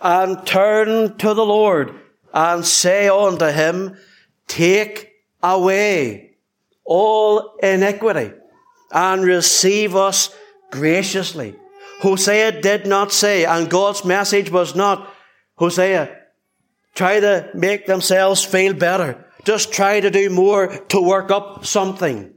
and 0.00 0.44
turn 0.44 1.16
to 1.18 1.32
the 1.32 1.44
Lord 1.46 1.94
and 2.34 2.66
say 2.66 3.08
unto 3.08 3.46
him, 3.46 3.96
Take 4.48 5.12
away 5.42 6.36
all 6.84 7.56
iniquity 7.62 8.32
and 8.90 9.22
receive 9.24 9.94
us 9.94 10.34
graciously. 10.72 11.54
Hosea 12.00 12.60
did 12.60 12.86
not 12.86 13.12
say, 13.12 13.44
and 13.44 13.70
God's 13.70 14.04
message 14.04 14.50
was 14.50 14.74
not, 14.74 15.08
Hosea, 15.54 16.16
try 16.94 17.20
to 17.20 17.48
make 17.54 17.86
themselves 17.86 18.44
feel 18.44 18.74
better. 18.74 19.24
Just 19.44 19.72
try 19.72 20.00
to 20.00 20.10
do 20.10 20.30
more 20.30 20.66
to 20.88 21.00
work 21.00 21.30
up 21.30 21.64
something. 21.64 22.34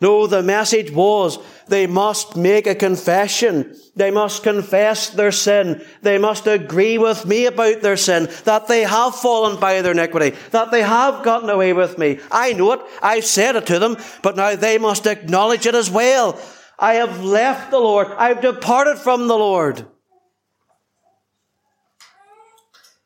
No, 0.00 0.26
the 0.26 0.42
message 0.42 0.92
was 0.92 1.38
they 1.68 1.86
must 1.86 2.36
make 2.36 2.66
a 2.66 2.74
confession. 2.74 3.74
They 3.94 4.10
must 4.10 4.42
confess 4.42 5.08
their 5.08 5.32
sin. 5.32 5.82
They 6.02 6.18
must 6.18 6.46
agree 6.46 6.98
with 6.98 7.24
me 7.24 7.46
about 7.46 7.80
their 7.80 7.96
sin, 7.96 8.28
that 8.44 8.68
they 8.68 8.82
have 8.82 9.16
fallen 9.16 9.58
by 9.58 9.80
their 9.80 9.92
iniquity, 9.92 10.36
that 10.50 10.70
they 10.70 10.82
have 10.82 11.24
gotten 11.24 11.48
away 11.48 11.72
with 11.72 11.96
me. 11.96 12.20
I 12.30 12.52
know 12.52 12.72
it. 12.72 12.80
I've 13.02 13.24
said 13.24 13.56
it 13.56 13.66
to 13.66 13.78
them, 13.78 13.96
but 14.22 14.36
now 14.36 14.54
they 14.54 14.76
must 14.76 15.06
acknowledge 15.06 15.66
it 15.66 15.74
as 15.74 15.90
well. 15.90 16.38
I 16.78 16.94
have 16.94 17.24
left 17.24 17.70
the 17.70 17.78
Lord. 17.80 18.08
I've 18.18 18.42
departed 18.42 18.98
from 18.98 19.28
the 19.28 19.38
Lord. 19.38 19.86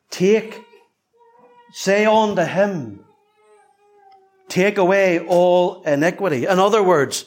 Take, 0.09 0.61
say 1.71 2.05
unto 2.05 2.43
him, 2.43 3.00
take 4.51 4.77
away 4.77 5.19
all 5.19 5.81
iniquity. 5.83 6.45
In 6.45 6.59
other 6.59 6.83
words, 6.83 7.25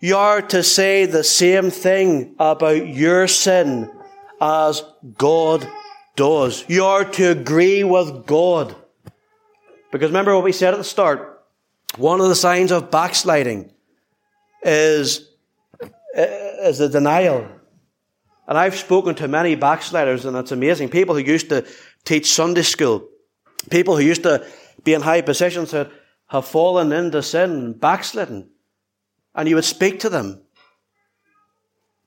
you 0.00 0.16
are 0.16 0.40
to 0.40 0.62
say 0.62 1.04
the 1.04 1.22
same 1.22 1.70
thing 1.70 2.34
about 2.38 2.88
your 2.88 3.28
sin 3.28 3.90
as 4.40 4.82
God 5.18 5.68
does. 6.16 6.64
You 6.66 6.84
are 6.86 7.04
to 7.04 7.30
agree 7.30 7.84
with 7.84 8.26
God. 8.26 8.74
Because 9.92 10.08
remember 10.08 10.34
what 10.34 10.44
we 10.44 10.52
said 10.52 10.72
at 10.72 10.78
the 10.78 10.84
start? 10.84 11.44
One 11.96 12.20
of 12.20 12.28
the 12.28 12.34
signs 12.34 12.72
of 12.72 12.90
backsliding 12.90 13.70
is, 14.62 15.28
is 16.14 16.80
a 16.80 16.88
denial. 16.88 17.46
And 18.48 18.56
I've 18.56 18.76
spoken 18.76 19.14
to 19.16 19.28
many 19.28 19.56
backsliders, 19.56 20.24
and 20.24 20.36
it's 20.36 20.52
amazing. 20.52 20.88
People 20.88 21.14
who 21.14 21.20
used 21.20 21.50
to 21.50 21.66
teach 22.04 22.32
Sunday 22.32 22.62
school, 22.62 23.06
people 23.68 23.96
who 23.96 24.02
used 24.02 24.22
to 24.22 24.46
be 24.82 24.94
in 24.94 25.02
high 25.02 25.20
positions 25.20 25.70
said, 25.70 25.90
have 26.30 26.46
fallen 26.46 26.92
into 26.92 27.20
sin, 27.22 27.72
backslidden, 27.72 28.48
and 29.34 29.48
you 29.48 29.56
would 29.56 29.64
speak 29.64 29.98
to 29.98 30.08
them 30.08 30.40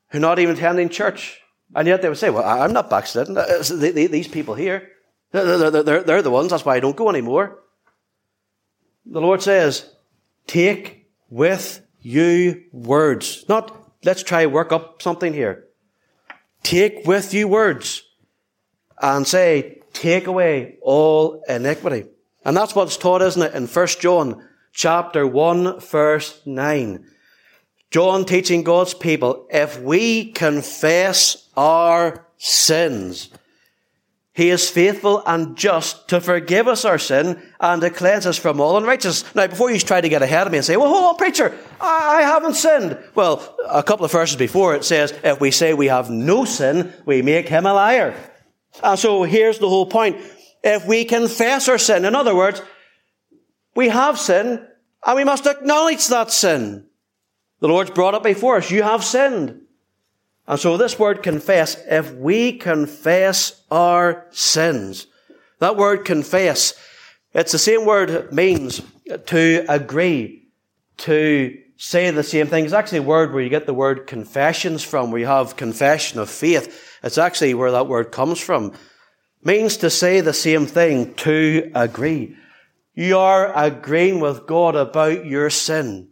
who 0.10 0.18
are 0.18 0.22
not 0.22 0.40
even 0.40 0.56
attending 0.56 0.88
church, 0.88 1.42
and 1.76 1.88
yet 1.90 2.02
they 2.02 2.08
would 2.08 2.18
say, 2.18 2.30
Well, 2.30 2.44
I'm 2.44 2.72
not 2.72 2.90
backslidden. 2.90 3.38
Uh, 3.38 3.62
these 3.70 4.30
people 4.30 4.56
here, 4.56 4.90
they're, 5.32 6.04
they're 6.04 6.22
the 6.22 6.32
ones, 6.32 6.52
that's 6.52 6.64
why 6.64 6.78
I 6.78 6.80
don't 6.80 6.96
go 6.96 7.10
anymore. 7.10 7.60
The 9.06 9.20
Lord 9.20 9.42
says, 9.42 9.94
Take 10.48 11.10
with 11.30 11.86
you 12.00 12.64
words. 12.72 13.44
Not, 13.50 13.92
let's 14.06 14.24
try 14.24 14.46
work 14.46 14.72
up 14.72 15.02
something 15.02 15.34
here. 15.34 15.66
Take 16.62 17.06
with 17.06 17.34
you 17.34 17.50
words 17.50 18.04
and 19.02 19.28
say, 19.28 19.82
Take 19.92 20.28
away 20.28 20.78
all 20.82 21.44
iniquity. 21.50 22.06
And 22.46 22.56
that's 22.56 22.76
what's 22.76 22.98
taught, 22.98 23.22
isn't 23.22 23.42
it, 23.42 23.54
in 23.54 23.68
1 23.68 23.88
John 24.00 24.48
chapter 24.74 25.26
1 25.26 25.80
verse 25.80 26.42
9. 26.46 27.06
John 27.92 28.26
teaching 28.26 28.64
God's 28.64 28.94
people, 28.94 29.46
if 29.52 29.80
we 29.80 30.32
confess 30.32 31.48
our 31.56 32.26
sins, 32.38 33.30
he 34.34 34.50
is 34.50 34.68
faithful 34.68 35.22
and 35.28 35.56
just 35.56 36.08
to 36.08 36.20
forgive 36.20 36.68
us 36.68 36.86
our 36.86 36.98
sin 36.98 37.40
and 37.60 37.82
to 37.84 37.92
cleanse 37.92 38.26
us 38.26 38.38
from 38.38 38.60
all 38.60 38.78
unrighteousness. 38.78 39.36
Now, 39.36 39.46
before 39.46 39.70
you 39.70 39.78
try 39.78 40.02
to 40.02 40.10
get 40.10 40.24
ahead 40.24 40.48
of 40.48 40.52
me 40.52 40.58
and 40.58 40.66
say, 40.66 40.76
well, 40.76 40.90
hold 40.90 41.04
on, 41.04 41.16
preacher, 41.18 41.56
I 41.80 42.24
haven't 42.24 42.56
sinned. 42.56 42.98
Well, 43.14 43.56
a 43.70 43.84
couple 43.84 44.06
of 44.06 44.12
verses 44.12 44.36
before 44.36 44.74
it 44.74 44.84
says, 44.84 45.14
if 45.24 45.40
we 45.40 45.52
say 45.52 45.76
we 45.76 45.86
have 45.86 46.10
no 46.10 46.46
sin, 46.46 46.92
we 47.06 47.22
make 47.22 47.48
him 47.48 47.68
a 47.68 47.74
liar. 47.74 48.16
And 48.84 48.98
so 48.98 49.22
here's 49.22 49.60
the 49.60 49.70
whole 49.70 49.86
point 49.86 50.18
if 50.64 50.86
we 50.86 51.06
confess 51.06 51.68
our 51.68 51.78
sin. 51.78 52.06
In 52.06 52.16
other 52.16 52.36
words, 52.36 52.62
we 53.76 53.90
have 53.90 54.18
sin 54.18 54.66
and 55.06 55.16
we 55.16 55.24
must 55.24 55.46
acknowledge 55.46 56.08
that 56.08 56.32
sin. 56.32 56.86
The 57.60 57.68
Lord's 57.68 57.92
brought 57.92 58.16
it 58.16 58.24
before 58.24 58.58
us. 58.58 58.72
You 58.72 58.84
have 58.84 59.04
sinned. 59.04 59.62
And 60.48 60.60
so 60.60 60.78
this 60.78 61.00
word 61.00 61.24
confess, 61.24 61.82
if 61.88 62.14
we 62.14 62.58
confess 62.58 63.62
our 63.72 64.26
sins, 64.32 65.08
that 65.60 65.78
word 65.78 66.04
confess, 66.04 66.74
it's 67.34 67.54
the 67.54 67.58
same 67.58 67.86
word 67.86 68.10
it 68.10 68.34
means 68.34 68.82
to 69.28 69.66
agree, 69.70 70.48
to 70.98 71.58
say 71.78 72.10
the 72.12 72.24
same 72.24 72.48
thing. 72.48 72.66
It's 72.66 72.74
actually 72.74 73.00
a 73.00 73.04
word 73.04 73.34
where 73.34 73.42
you 73.42 73.50
get 73.50 73.66
the 73.66 73.74
word 73.74 74.08
confessions 74.08 74.84
from, 74.84 75.12
where 75.12 75.22
you 75.22 75.28
have 75.28 75.56
confession 75.56 76.20
of 76.20 76.30
faith. 76.30 76.98
It's 77.02 77.18
actually 77.18 77.54
where 77.54 77.72
that 77.72 77.88
word 77.88 78.12
comes 78.12 78.40
from 78.40 78.74
means 79.46 79.78
to 79.78 79.90
say 79.90 80.22
the 80.22 80.34
same 80.34 80.66
thing, 80.66 81.14
to 81.16 81.72
agree. 81.76 82.36
You 82.94 83.18
are 83.18 83.52
agreeing 83.56 84.20
with 84.20 84.46
God 84.46 84.76
about 84.76 85.26
your 85.26 85.50
sin, 85.50 86.10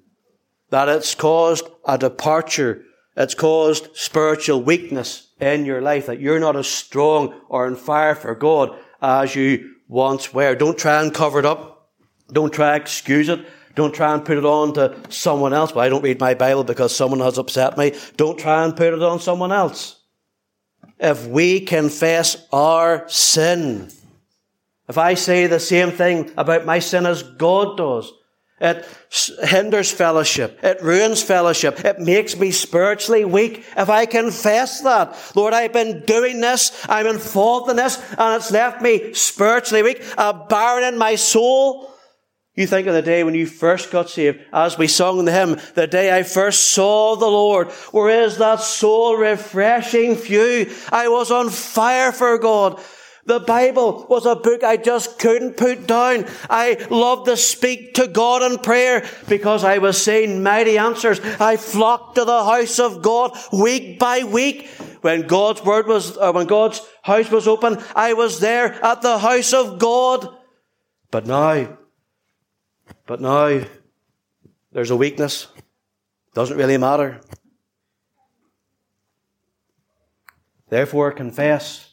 that 0.70 0.90
it's 0.90 1.16
caused 1.16 1.68
a 1.86 1.98
departure, 1.98 2.84
it's 3.16 3.36
caused 3.36 3.96
spiritual 3.96 4.64
weakness 4.64 5.28
in 5.40 5.66
your 5.66 5.82
life, 5.82 6.08
that 6.08 6.20
you're 6.20 6.40
not 6.40 6.56
as 6.56 6.68
strong 6.68 7.40
or 7.50 7.66
on 7.66 7.76
fire 7.76 8.16
for 8.16 8.34
God 8.36 8.78
as 9.02 9.36
you 9.36 9.76
once 9.88 10.34
were. 10.34 10.56
Don't 10.56 10.78
try 10.78 11.02
and 11.02 11.14
cover 11.14 11.40
it 11.40 11.46
up. 11.46 11.90
Don't 12.32 12.54
try 12.54 12.74
and 12.74 12.82
excuse 12.82 13.30
it. 13.30 13.46
Don't 13.76 13.94
try 13.94 14.14
and 14.14 14.26
put 14.26 14.38
it 14.38 14.46
on 14.46 14.74
to 14.74 14.98
someone 15.10 15.54
else. 15.54 15.74
Well, 15.74 15.86
I 15.86 15.90
don't 15.90 16.04
read 16.04 16.20
my 16.20 16.34
Bible 16.34 16.64
because 16.64 16.96
someone 16.96 17.20
has 17.20 17.38
upset 17.38 17.78
me. 17.78 17.94
Don't 18.18 18.40
try 18.40 18.64
and 18.64 18.76
put 18.76 18.94
it 18.94 19.02
on 19.02 19.20
someone 19.20 19.52
else 19.52 20.01
if 21.02 21.26
we 21.28 21.62
confess 21.62 22.48
our 22.54 23.10
sin. 23.10 23.90
If 24.88 24.98
I 24.98 25.16
say 25.16 25.48
the 25.48 25.60
same 25.60 25.92
thing 25.92 26.32
about 26.38 26.66
my 26.66 26.80
sin 26.80 27.06
as 27.06 27.24
God 27.24 27.78
does, 27.78 28.12
it 28.60 28.86
hinders 29.42 29.92
fellowship. 29.92 30.60
It 30.62 30.84
ruins 30.84 31.24
fellowship. 31.24 31.84
It 31.84 32.00
makes 32.00 32.38
me 32.38 32.52
spiritually 32.52 33.26
weak. 33.26 33.66
If 33.76 33.90
I 33.90 34.06
confess 34.06 34.82
that, 34.82 35.18
Lord, 35.36 35.56
I've 35.56 35.74
been 35.74 36.02
doing 36.06 36.42
this, 36.42 36.72
I'm 36.88 37.08
in 37.08 37.18
fault 37.18 37.70
in 37.72 37.78
this, 37.78 37.98
and 38.20 38.36
it's 38.36 38.52
left 38.52 38.82
me 38.84 39.16
spiritually 39.16 39.82
weak, 39.82 40.04
a 40.16 40.34
barren 40.34 40.94
in 40.94 41.00
my 41.00 41.16
soul, 41.16 41.91
you 42.56 42.68
think 42.68 42.88
of 42.88 42.94
the 42.94 43.02
day 43.02 43.24
when 43.24 43.34
you 43.34 43.46
first 43.46 43.92
got 43.92 44.10
saved, 44.10 44.42
as 44.52 44.78
we 44.78 44.88
sung 44.88 45.20
in 45.20 45.26
the 45.26 45.32
hymn, 45.32 45.58
the 45.76 45.88
day 45.88 46.16
I 46.16 46.24
first 46.24 46.72
saw 46.72 47.16
the 47.16 47.28
Lord. 47.28 47.70
Where 47.92 48.24
is 48.24 48.38
that 48.40 48.60
soul 48.60 49.16
refreshing 49.16 50.16
view? 50.16 50.70
I 50.92 51.08
was 51.08 51.32
on 51.32 51.50
fire 51.50 52.12
for 52.12 52.38
God. 52.38 52.82
The 53.26 53.40
Bible 53.40 54.06
was 54.10 54.26
a 54.26 54.36
book 54.36 54.64
I 54.64 54.78
just 54.78 55.20
couldn't 55.20 55.56
put 55.56 55.88
down. 55.88 56.26
I 56.50 56.86
loved 56.90 57.28
to 57.28 57.38
speak 57.38 57.94
to 57.94 58.08
God 58.08 58.42
in 58.42 58.58
prayer 58.58 59.08
because 59.30 59.64
I 59.64 59.78
was 59.78 60.04
seeing 60.04 60.44
mighty 60.44 60.78
answers. 60.78 61.22
I 61.40 61.56
flocked 61.56 62.16
to 62.16 62.26
the 62.26 62.44
house 62.44 62.80
of 62.80 63.02
God 63.02 63.38
week 63.54 64.00
by 64.00 64.24
week. 64.24 64.68
When 65.02 65.28
God's 65.28 65.64
word 65.64 65.88
was, 65.88 66.18
or 66.18 66.34
when 66.34 66.48
God's 66.48 66.82
house 67.04 67.32
was 67.32 67.48
open, 67.48 67.82
I 67.96 68.14
was 68.14 68.40
there 68.40 68.74
at 68.84 69.02
the 69.02 69.20
house 69.20 69.54
of 69.54 69.80
God. 69.80 70.28
But 71.12 71.26
now, 71.26 71.78
but 73.06 73.22
now 73.22 73.66
there's 74.72 74.92
a 74.92 74.96
weakness. 74.96 75.48
Doesn't 76.34 76.58
really 76.58 76.78
matter. 76.78 77.22
Therefore, 80.70 81.12
confess. 81.12 81.90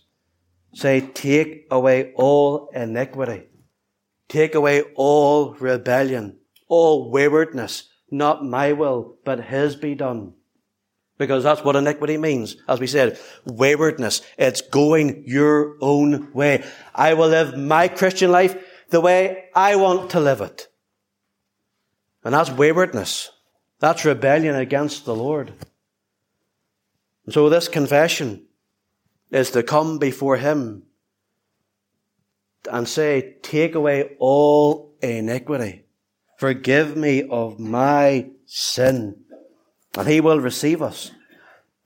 Say, 0.73 1.01
take 1.01 1.67
away 1.71 2.13
all 2.15 2.71
iniquity. 2.73 3.49
Take 4.29 4.55
away 4.55 4.83
all 4.95 5.55
rebellion, 5.55 6.39
all 6.69 7.11
waywardness. 7.11 7.89
Not 8.11 8.45
my 8.45 8.73
will, 8.73 9.17
but 9.25 9.47
His 9.47 9.75
be 9.75 9.95
done. 9.95 10.35
Because 11.19 11.43
that's 11.43 11.65
what 11.65 11.75
iniquity 11.75 12.17
means. 12.17 12.57
As 12.69 12.79
we 12.79 12.87
said, 12.87 13.19
waywardness. 13.45 14.23
It's 14.39 14.61
going 14.61 15.25
your 15.27 15.77
own 15.81 16.33
way. 16.33 16.65
I 16.95 17.15
will 17.15 17.29
live 17.29 17.59
my 17.59 17.89
Christian 17.89 18.31
life 18.31 18.57
the 18.91 19.01
way 19.01 19.47
I 19.55 19.75
want 19.75 20.11
to 20.11 20.21
live 20.21 20.41
it. 20.41 20.68
And 22.25 22.35
that's 22.35 22.51
waywardness. 22.51 23.31
That's 23.81 24.05
rebellion 24.05 24.57
against 24.57 25.05
the 25.05 25.15
Lord. 25.15 25.53
And 27.25 27.35
so 27.35 27.49
this 27.49 27.69
confession 27.69 28.47
is 29.31 29.51
to 29.53 29.63
come 29.63 29.99
before 29.99 30.37
Him 30.37 30.85
and 32.71 32.89
say, 32.89 33.37
take 33.43 33.75
away 33.75 34.17
all 34.19 34.95
iniquity. 35.01 35.85
Forgive 36.39 36.97
me 36.97 37.29
of 37.29 37.59
my 37.59 38.31
sin. 38.47 39.23
And 39.97 40.09
He 40.09 40.21
will 40.21 40.41
receive 40.41 40.83
us. 40.83 41.13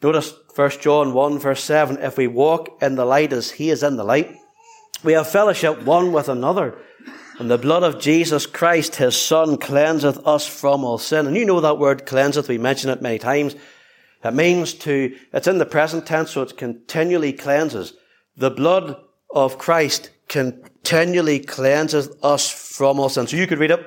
Notice 0.03 0.35
1 0.55 0.71
John 0.81 1.12
1 1.12 1.38
verse 1.38 1.62
7, 1.62 1.99
if 1.99 2.16
we 2.16 2.27
walk 2.27 2.83
in 2.83 2.95
the 2.95 3.05
light 3.05 3.33
as 3.33 3.53
He 3.53 3.71
is 3.71 3.83
in 3.83 3.97
the 3.97 4.05
light, 4.05 4.37
We 5.05 5.14
have 5.14 5.29
fellowship 5.29 5.83
one 5.83 6.12
with 6.12 6.29
another. 6.29 6.79
And 7.42 7.50
the 7.50 7.59
blood 7.59 7.83
of 7.83 7.98
Jesus 7.98 8.46
Christ, 8.46 8.94
his 8.94 9.20
Son, 9.20 9.57
cleanseth 9.57 10.24
us 10.24 10.46
from 10.46 10.85
all 10.85 10.96
sin. 10.96 11.26
And 11.26 11.37
you 11.37 11.44
know 11.44 11.61
that 11.61 11.76
word 11.76 12.07
cleanseth, 12.07 12.46
we 12.46 12.57
mention 12.57 12.88
it 12.88 13.02
many 13.02 13.18
times. 13.18 13.57
It 14.22 14.33
means 14.33 14.74
to, 14.74 15.16
it's 15.33 15.48
in 15.48 15.59
the 15.59 15.66
present 15.66 16.07
tense, 16.07 16.31
so 16.31 16.42
it 16.42 16.57
continually 16.57 17.33
cleanses. 17.33 17.94
The 18.37 18.52
blood 18.52 18.94
of 19.35 19.59
Christ 19.59 20.11
continually 20.28 21.40
cleanses 21.40 22.11
us 22.22 22.48
from 22.48 23.00
all 23.00 23.09
sin. 23.09 23.26
So 23.26 23.37
you 23.37 23.48
could 23.48 23.59
read 23.59 23.72
it, 23.72 23.85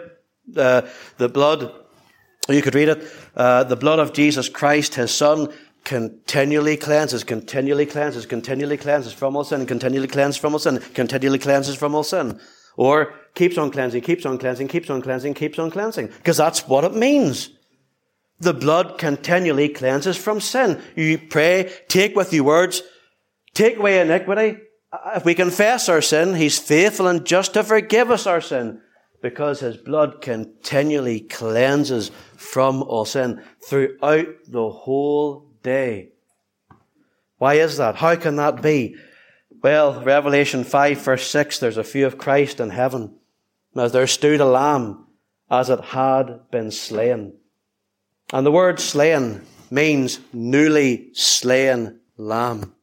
uh, 0.57 0.81
the 1.15 1.29
blood, 1.29 1.71
you 2.49 2.61
could 2.61 2.75
read 2.75 2.89
it, 2.89 3.09
uh, 3.37 3.63
the 3.63 3.77
blood 3.77 3.99
of 3.99 4.11
Jesus 4.11 4.49
Christ, 4.49 4.95
his 4.95 5.13
Son, 5.13 5.47
continually 5.85 6.75
cleanses, 6.75 7.23
continually 7.23 7.85
cleanses, 7.85 8.25
continually 8.25 8.75
cleanses 8.75 9.13
from 9.13 9.37
all 9.37 9.45
sin, 9.45 9.65
continually 9.65 10.09
cleanses 10.09 10.41
from 10.41 10.51
all 10.51 10.59
sin, 10.59 10.79
continually 10.93 11.39
cleanses 11.39 11.77
from 11.77 11.95
all 11.95 12.03
sin. 12.03 12.37
Or 12.77 13.13
keeps 13.33 13.57
on 13.57 13.71
cleansing, 13.71 14.01
keeps 14.01 14.25
on 14.25 14.37
cleansing, 14.37 14.67
keeps 14.67 14.89
on 14.89 15.01
cleansing, 15.01 15.33
keeps 15.33 15.59
on 15.59 15.71
cleansing. 15.71 16.07
Because 16.07 16.37
that's 16.37 16.67
what 16.67 16.83
it 16.83 16.93
means. 16.93 17.49
The 18.39 18.53
blood 18.53 18.97
continually 18.97 19.69
cleanses 19.69 20.17
from 20.17 20.41
sin. 20.41 20.81
You 20.95 21.17
pray, 21.17 21.71
take 21.87 22.15
with 22.15 22.33
you 22.33 22.43
words, 22.43 22.81
take 23.53 23.77
away 23.77 24.01
iniquity. 24.01 24.57
If 25.15 25.25
we 25.25 25.35
confess 25.35 25.89
our 25.89 26.01
sin, 26.01 26.35
He's 26.35 26.59
faithful 26.59 27.07
and 27.07 27.25
just 27.25 27.53
to 27.53 27.63
forgive 27.63 28.11
us 28.11 28.27
our 28.27 28.41
sin 28.41 28.81
because 29.21 29.61
His 29.61 29.77
blood 29.77 30.21
continually 30.21 31.21
cleanses 31.21 32.11
from 32.35 32.83
all 32.83 33.05
sin 33.05 33.41
throughout 33.65 34.27
the 34.47 34.69
whole 34.69 35.49
day. 35.63 36.09
Why 37.37 37.55
is 37.55 37.77
that? 37.77 37.95
How 37.95 38.15
can 38.15 38.35
that 38.35 38.61
be? 38.61 38.95
Well, 39.61 40.01
Revelation 40.01 40.63
5 40.63 40.97
verse 40.99 41.29
6, 41.29 41.59
there's 41.59 41.77
a 41.77 41.83
view 41.83 42.05
of 42.05 42.17
Christ 42.17 42.59
in 42.59 42.69
heaven 42.69 43.15
as 43.75 43.91
there 43.91 44.07
stood 44.07 44.39
a 44.39 44.45
lamb 44.45 45.07
as 45.49 45.69
it 45.69 45.81
had 45.81 46.49
been 46.51 46.71
slain. 46.71 47.33
And 48.33 48.45
the 48.45 48.51
word 48.51 48.79
slain 48.79 49.41
means 49.69 50.19
newly 50.33 51.13
slain 51.13 51.99
lamb. 52.17 52.73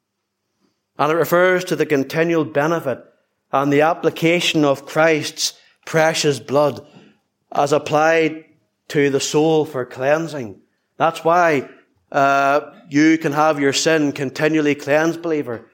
And 0.98 1.11
it 1.11 1.16
refers 1.16 1.64
to 1.64 1.76
the 1.76 1.87
continual 1.87 2.44
benefit 2.44 3.02
and 3.50 3.72
the 3.72 3.82
application 3.82 4.64
of 4.64 4.87
Christ's 4.87 5.58
precious 5.85 6.38
blood 6.38 6.87
as 7.50 7.72
applied 7.72 8.44
to 8.88 9.11
the 9.11 9.20
soul 9.20 9.64
for 9.64 9.85
cleansing. 9.85 10.61
That's 10.96 11.24
why 11.24 11.68
uh, 12.11 12.72
you 12.88 13.18
can 13.18 13.32
have 13.32 13.58
your 13.58 13.72
sin 13.72 14.12
continually 14.12 14.74
cleansed, 14.74 15.22
believer, 15.22 15.66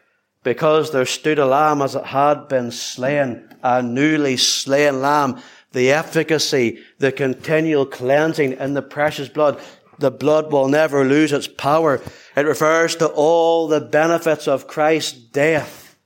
because 0.49 0.93
there 0.93 1.05
stood 1.05 1.39
a 1.39 1.45
lamb 1.45 1.83
as 1.83 1.95
it 1.95 2.07
had 2.07 2.49
been 2.49 2.71
slain, 2.71 3.47
a 3.63 3.83
newly 3.83 4.39
slain 4.39 5.03
lamb. 5.03 5.39
The 5.73 5.93
efficacy, 5.93 6.79
the 6.97 7.13
continual 7.13 7.85
cleansing 7.85 8.55
in 8.55 8.73
the 8.73 8.81
precious 8.81 9.29
blood. 9.29 9.61
The 9.99 10.11
blood 10.11 10.51
will 10.51 10.69
never 10.69 11.05
lose 11.05 11.35
its 11.35 11.49
power. 11.49 12.01
It 12.35 12.47
refers 12.47 12.97
to 12.97 13.09
all 13.09 13.69
the 13.69 13.83
benefits 13.83 14.49
of 14.49 14.67
Christ's 14.67 15.13
death. 15.13 15.99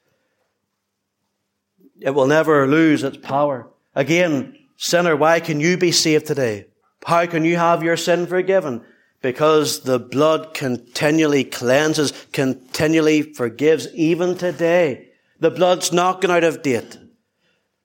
It 2.01 2.11
will 2.11 2.27
never 2.27 2.67
lose 2.67 3.05
its 3.05 3.19
power. 3.19 3.71
Again, 3.95 4.59
sinner, 4.77 5.15
why 5.15 5.39
can 5.39 5.61
you 5.61 5.77
be 5.77 5.93
saved 5.93 6.27
today? 6.27 6.67
How 7.07 7.27
can 7.27 7.45
you 7.45 7.59
have 7.59 7.85
your 7.85 7.97
sin 7.97 8.27
forgiven? 8.27 8.85
Because 9.23 9.81
the 9.81 9.99
blood 9.99 10.53
continually 10.53 11.45
cleanses, 11.45 12.13
continually 12.33 13.23
forgives, 13.23 13.89
even 13.95 14.37
today. 14.37 15.09
The 15.39 15.51
blood's 15.51 15.93
not 15.93 16.21
gone 16.21 16.33
out 16.33 16.45
of 16.45 16.63
date. 16.63 16.99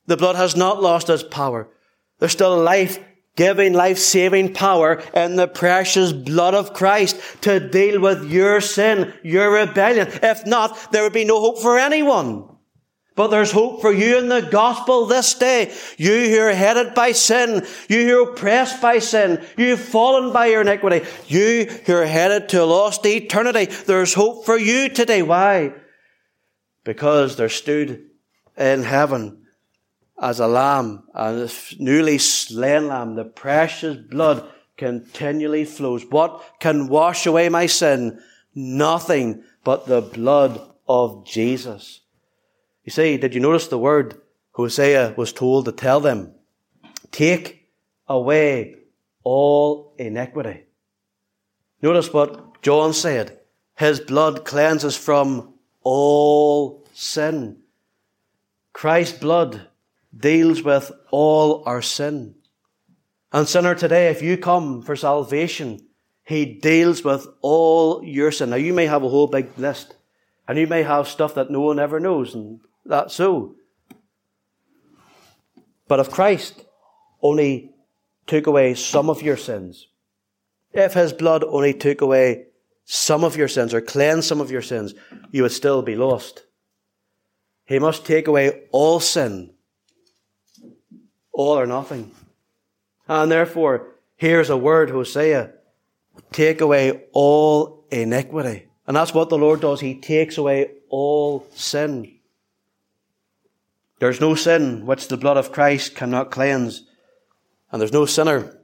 The 0.08 0.18
blood 0.18 0.36
has 0.36 0.56
not 0.56 0.82
lost 0.82 1.10
its 1.10 1.24
power. 1.24 1.70
There's 2.20 2.32
still 2.32 2.58
life 2.60 3.00
giving, 3.36 3.74
life 3.74 4.00
saving 4.00 4.54
power 4.54 5.02
in 5.14 5.36
the 5.36 5.48
precious 5.48 6.12
blood 6.12 6.56
of 6.56 6.74
Christ 6.74 7.22
to 7.42 7.60
deal 7.60 8.02
with 8.02 8.30
your 8.30 8.60
sin, 8.60 9.14
your 9.24 9.52
rebellion. 9.52 10.08
If 10.24 10.46
not, 10.46 10.92
there 10.92 11.04
would 11.04 11.14
be 11.14 11.26
no 11.26 11.40
hope 11.40 11.60
for 11.60 11.78
anyone. 11.78 12.57
But 13.18 13.30
there's 13.30 13.52
hope 13.52 13.82
for 13.82 13.92
you 13.92 14.20
in 14.20 14.30
the 14.30 14.44
gospel 14.44 15.08
this 15.08 15.34
day. 15.34 15.74
You 15.98 16.30
who 16.30 16.40
are 16.40 16.54
headed 16.54 16.94
by 16.94 17.14
sin, 17.14 17.66
you 17.90 18.08
who 18.08 18.20
are 18.20 18.32
oppressed 18.32 18.80
by 18.80 19.00
sin, 19.00 19.44
you 19.58 19.70
who've 19.70 19.80
fallen 19.80 20.32
by 20.32 20.46
your 20.46 20.62
iniquity, 20.62 21.04
you 21.26 21.66
who 21.88 21.96
are 21.96 22.06
headed 22.06 22.48
to 22.50 22.64
lost 22.64 23.04
eternity, 23.08 23.66
there's 23.66 24.14
hope 24.14 24.46
for 24.46 24.56
you 24.56 24.90
today. 24.90 25.24
Why? 25.24 25.74
Because 26.84 27.38
there 27.38 27.50
stood 27.50 28.06
in 28.56 28.84
heaven 28.84 29.48
as 30.22 30.40
a 30.40 30.48
lamb, 30.48 31.04
a 31.16 31.50
newly 31.80 32.20
slain 32.20 32.88
lamb, 32.88 33.16
the 33.16 33.26
precious 33.26 33.98
blood 33.98 34.48
continually 34.78 35.66
flows. 35.66 36.06
What 36.06 36.44
can 36.60 36.88
wash 36.88 37.26
away 37.26 37.50
my 37.50 37.66
sin? 37.66 38.22
Nothing 38.54 39.44
but 39.64 39.88
the 39.88 40.02
blood 40.02 40.62
of 40.88 41.26
Jesus. 41.26 42.02
You 42.88 42.92
see, 42.92 43.18
did 43.18 43.36
you 43.36 43.42
notice 43.42 43.68
the 43.68 43.78
word 43.78 44.16
Hosea 44.54 45.14
was 45.18 45.34
told 45.34 45.66
to 45.66 45.74
tell 45.74 46.00
them? 46.00 46.32
Take 47.12 47.68
away 48.08 48.76
all 49.26 49.94
iniquity. 49.98 50.64
Notice 51.82 52.14
what 52.14 52.62
John 52.62 52.94
said. 52.94 53.42
His 53.76 54.00
blood 54.00 54.46
cleanses 54.46 54.96
from 54.96 55.56
all 55.84 56.88
sin. 56.94 57.58
Christ's 58.72 59.20
blood 59.20 59.68
deals 60.18 60.64
with 60.64 60.90
all 61.12 61.64
our 61.66 61.82
sin. 61.82 62.36
And 63.34 63.50
sinner 63.50 63.76
today, 63.76 64.08
if 64.08 64.22
you 64.22 64.38
come 64.38 64.82
for 64.82 64.96
salvation, 64.96 65.86
He 66.24 66.46
deals 66.46 67.04
with 67.04 67.28
all 67.42 68.02
your 68.02 68.32
sin. 68.32 68.52
Now 68.52 68.56
you 68.56 68.72
may 68.72 68.86
have 68.86 69.04
a 69.04 69.10
whole 69.10 69.28
big 69.28 69.50
list, 69.58 69.94
and 70.48 70.58
you 70.58 70.68
may 70.68 70.84
have 70.84 71.10
stuff 71.10 71.36
that 71.36 71.52
no 71.52 71.60
one 71.60 71.80
ever 71.80 72.00
knows, 72.00 72.34
and 72.34 72.62
that's 72.88 73.14
so. 73.14 73.56
But 75.88 76.00
if 76.00 76.10
Christ 76.10 76.66
only 77.22 77.72
took 78.26 78.48
away 78.48 78.74
some 78.74 79.10
of 79.10 79.22
your 79.22 79.38
sins, 79.38 79.88
if 80.74 80.94
his 80.94 81.14
blood 81.14 81.44
only 81.44 81.74
took 81.74 82.02
away 82.02 82.46
some 82.86 83.24
of 83.24 83.36
your 83.36 83.48
sins 83.48 83.74
or 83.74 83.82
cleansed 83.82 84.28
some 84.28 84.42
of 84.42 84.52
your 84.52 84.62
sins, 84.62 84.94
you 85.32 85.44
would 85.44 85.52
still 85.52 85.82
be 85.82 85.96
lost. 85.96 86.44
He 87.66 87.80
must 87.80 88.06
take 88.06 88.28
away 88.28 88.64
all 88.72 89.00
sin, 89.00 89.52
all 91.34 91.60
or 91.60 91.66
nothing. 91.66 92.12
And 93.08 93.32
therefore, 93.32 93.96
here's 94.16 94.50
a 94.50 94.58
word, 94.58 94.90
Hosea, 94.90 95.52
take 96.32 96.62
away 96.62 97.04
all 97.12 97.86
iniquity. 97.92 98.68
And 98.86 98.96
that's 98.96 99.14
what 99.14 99.30
the 99.30 99.38
Lord 99.38 99.60
does. 99.62 99.82
He 99.82 100.00
takes 100.00 100.38
away 100.38 100.72
all 100.90 101.46
sin. 101.54 102.17
There's 104.00 104.22
no 104.22 104.36
sin 104.36 104.86
which 104.86 105.08
the 105.08 105.18
blood 105.18 105.38
of 105.38 105.52
Christ 105.52 105.96
cannot 105.96 106.32
cleanse. 106.32 106.84
And 107.72 107.82
there's 107.82 107.94
no 107.94 108.06
sinner 108.06 108.58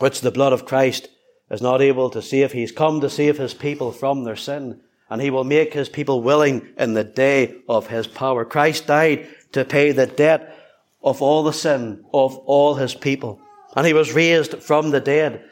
which 0.00 0.20
the 0.20 0.30
blood 0.30 0.52
of 0.52 0.66
Christ 0.66 1.08
is 1.50 1.62
not 1.62 1.80
able 1.80 2.10
to 2.10 2.22
save. 2.22 2.52
He's 2.52 2.72
come 2.72 3.00
to 3.00 3.10
save 3.10 3.38
his 3.38 3.54
people 3.54 3.92
from 3.92 4.24
their 4.24 4.36
sin. 4.36 4.80
And 5.08 5.20
he 5.20 5.30
will 5.30 5.44
make 5.44 5.74
his 5.74 5.88
people 5.88 6.22
willing 6.22 6.68
in 6.78 6.94
the 6.94 7.04
day 7.04 7.56
of 7.68 7.88
his 7.88 8.06
power. 8.06 8.44
Christ 8.44 8.86
died 8.86 9.28
to 9.52 9.64
pay 9.64 9.92
the 9.92 10.06
debt 10.06 10.58
of 11.02 11.20
all 11.20 11.42
the 11.42 11.52
sin 11.52 12.04
of 12.12 12.36
all 12.38 12.74
his 12.74 12.94
people. 12.94 13.40
And 13.76 13.86
he 13.86 13.92
was 13.92 14.12
raised 14.12 14.62
from 14.62 14.90
the 14.90 15.00
dead 15.00 15.44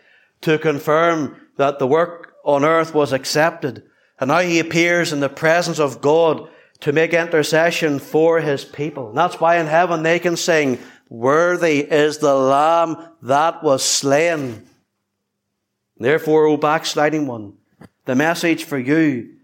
to 0.42 0.58
confirm 0.58 1.36
that 1.56 1.78
the 1.78 1.86
work 1.86 2.34
on 2.44 2.64
earth 2.64 2.94
was 2.94 3.12
accepted. 3.12 3.82
And 4.18 4.28
now 4.28 4.40
he 4.40 4.58
appears 4.58 5.12
in 5.12 5.20
the 5.20 5.28
presence 5.28 5.78
of 5.78 6.00
God 6.00 6.48
to 6.80 6.92
make 6.92 7.12
intercession 7.12 7.98
for 7.98 8.40
his 8.40 8.64
people. 8.64 9.08
And 9.10 9.18
that's 9.18 9.40
why 9.40 9.58
in 9.58 9.66
heaven 9.66 10.02
they 10.02 10.18
can 10.18 10.36
sing, 10.36 10.78
Worthy 11.08 11.80
is 11.80 12.18
the 12.18 12.34
Lamb 12.34 12.96
that 13.22 13.62
was 13.62 13.82
slain. 13.82 14.66
Therefore, 15.98 16.46
O 16.46 16.56
backsliding 16.56 17.26
one, 17.26 17.54
the 18.04 18.14
message 18.14 18.64
for 18.64 18.78
you 18.78 19.34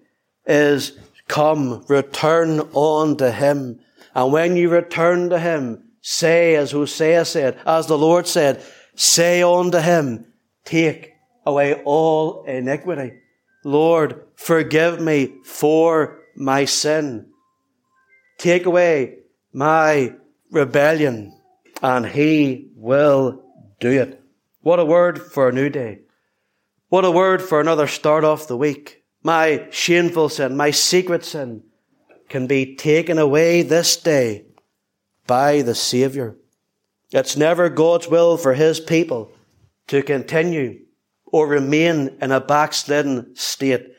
is 0.47 0.99
come, 1.29 1.85
return 1.89 2.61
on 2.73 3.17
to 3.19 3.31
him. 3.31 3.81
And 4.15 4.33
when 4.33 4.57
you 4.57 4.71
return 4.71 5.29
to 5.31 5.39
him, 5.39 5.83
say 6.01 6.55
as 6.55 6.71
Hosea 6.71 7.25
said, 7.25 7.59
as 7.67 7.89
the 7.89 7.99
Lord 7.99 8.27
said, 8.27 8.63
say 8.95 9.43
unto 9.43 9.79
him, 9.79 10.27
take 10.65 11.15
away 11.45 11.83
all 11.85 12.45
iniquity. 12.45 13.19
Lord, 13.65 14.23
forgive 14.37 15.01
me 15.01 15.35
for 15.45 16.21
my 16.37 16.65
sin. 16.65 17.27
Take 18.39 18.67
away 18.67 19.19
my 19.53 20.15
rebellion, 20.51 21.39
and 21.83 22.07
he 22.07 22.71
will 22.77 23.43
do 23.81 23.91
it. 23.91 24.23
What 24.61 24.79
a 24.79 24.85
word 24.85 25.21
for 25.21 25.49
a 25.49 25.53
new 25.53 25.69
day. 25.69 26.01
What 26.89 27.05
a 27.05 27.11
word 27.11 27.43
for 27.43 27.61
another 27.61 27.87
start 27.87 28.25
off 28.25 28.49
the 28.49 28.57
week. 28.57 29.03
My 29.23 29.67
shameful 29.71 30.29
sin, 30.29 30.57
my 30.57 30.71
secret 30.71 31.25
sin 31.25 31.65
can 32.29 32.47
be 32.47 32.77
taken 32.77 33.19
away 33.19 33.63
this 33.63 33.97
day 33.97 34.45
by 35.27 35.63
the 35.63 35.75
Saviour. 35.75 36.37
It's 37.11 37.37
never 37.37 37.69
God's 37.69 38.09
will 38.09 38.37
for 38.37 38.55
His 38.55 38.79
people 38.81 39.31
to 39.89 40.03
continue 40.03 40.81
or 41.25 41.47
remain 41.47 42.17
in 42.21 42.33
a 42.33 42.41
backslidden 42.41 43.35
state. 43.37 43.96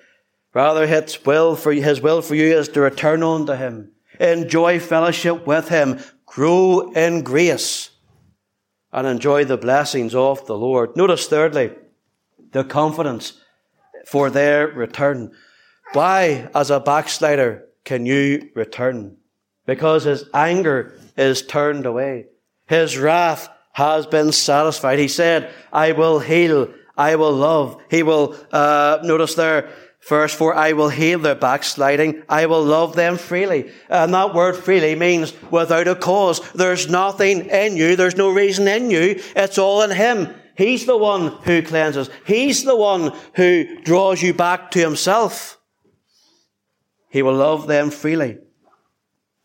Rather, 0.57 0.87
His 0.87 1.23
will 1.23 1.55
for, 1.55 1.71
His 1.71 2.01
will 2.01 2.23
for 2.23 2.33
you 2.33 2.57
is 2.57 2.67
to 2.69 2.81
return 2.81 3.21
unto 3.21 3.53
Him, 3.53 3.91
enjoy 4.19 4.79
fellowship 4.79 5.45
with 5.45 5.69
Him, 5.69 5.99
grow 6.25 6.91
in 6.93 7.21
grace, 7.21 7.91
and 8.91 9.05
enjoy 9.05 9.45
the 9.45 9.55
blessings 9.55 10.15
of 10.15 10.47
the 10.47 10.57
Lord. 10.57 10.97
Notice 10.97 11.27
thirdly, 11.27 11.75
the 12.53 12.63
confidence 12.63 13.39
for 14.07 14.31
their 14.31 14.67
return. 14.69 15.31
Why, 15.93 16.49
as 16.55 16.71
a 16.71 16.79
backslider, 16.79 17.65
can 17.85 18.07
you 18.07 18.49
return? 18.55 19.17
Because 19.67 20.05
his 20.05 20.25
anger 20.33 20.99
is 21.15 21.43
turned 21.43 21.85
away. 21.85 22.29
His 22.65 22.97
wrath 22.97 23.47
has 23.73 24.07
been 24.07 24.31
satisfied. 24.31 24.97
He 24.97 25.07
said, 25.07 25.53
I 25.71 25.91
will 25.91 26.17
heal, 26.17 26.73
I 26.97 27.15
will 27.15 27.33
love. 27.33 27.79
He 27.91 28.01
will, 28.01 28.35
uh, 28.51 28.97
notice 29.03 29.35
there, 29.35 29.69
verse 30.07 30.33
4, 30.33 30.55
I 30.55 30.73
will 30.73 30.89
heal 30.89 31.19
their 31.19 31.35
backsliding, 31.35 32.23
I 32.29 32.45
will 32.45 32.63
love 32.63 32.95
them 32.95 33.17
freely. 33.17 33.71
And 33.89 34.13
that 34.13 34.33
word 34.33 34.55
freely 34.55 34.95
means 34.95 35.33
without 35.51 35.87
a 35.87 35.95
cause. 35.95 36.39
There's 36.53 36.89
nothing 36.89 37.47
in 37.47 37.77
you, 37.77 37.95
there's 37.95 38.15
no 38.15 38.29
reason 38.29 38.67
in 38.67 38.89
you, 38.89 39.21
it's 39.35 39.57
all 39.57 39.81
in 39.81 39.91
Him. 39.91 40.33
He's 40.55 40.85
the 40.85 40.97
one 40.97 41.33
who 41.43 41.61
cleanses. 41.61 42.09
He's 42.25 42.63
the 42.63 42.75
one 42.75 43.13
who 43.35 43.81
draws 43.81 44.21
you 44.23 44.33
back 44.33 44.71
to 44.71 44.79
Himself. 44.79 45.59
He 47.09 47.21
will 47.21 47.35
love 47.35 47.67
them 47.67 47.91
freely. 47.91 48.39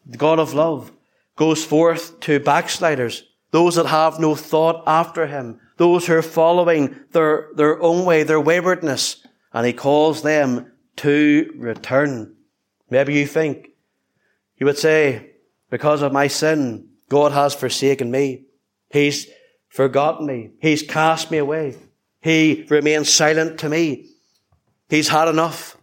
The 0.07 0.19
God 0.19 0.39
of 0.39 0.55
love 0.55 0.93
goes 1.37 1.65
forth 1.65 2.19
to 2.21 2.41
backsliders, 2.41 3.25
those 3.51 3.77
that 3.77 3.87
have 3.87 4.19
no 4.19 4.35
thought 4.35 4.83
after 4.87 5.27
him, 5.27 5.61
those 5.77 6.07
who 6.07 6.15
are 6.15 6.23
following 6.23 6.97
their, 7.13 7.49
their 7.55 7.81
own 7.83 8.05
way, 8.05 8.23
their 8.23 8.41
waywardness, 8.41 9.25
and 9.53 9.67
he 9.67 9.73
calls 9.73 10.23
them 10.23 10.73
to 10.97 11.53
return. 11.57 12.35
Maybe 12.91 13.15
you 13.15 13.27
think, 13.27 13.71
you 14.57 14.67
would 14.67 14.79
say, 14.79 15.31
because 15.71 16.03
of 16.03 16.13
my 16.13 16.27
sin, 16.27 16.89
God 17.09 17.33
has 17.33 17.55
forsaken 17.55 18.11
me. 18.11 18.45
He's 18.91 19.27
forgotten 19.69 20.27
me. 20.27 20.51
He's 20.61 20.83
cast 20.83 21.31
me 21.31 21.39
away. 21.39 21.77
He 22.21 22.67
remains 22.69 23.13
silent 23.13 23.61
to 23.61 23.69
me. 23.69 24.11
He's 24.89 25.09
had 25.09 25.29
enough. 25.29 25.77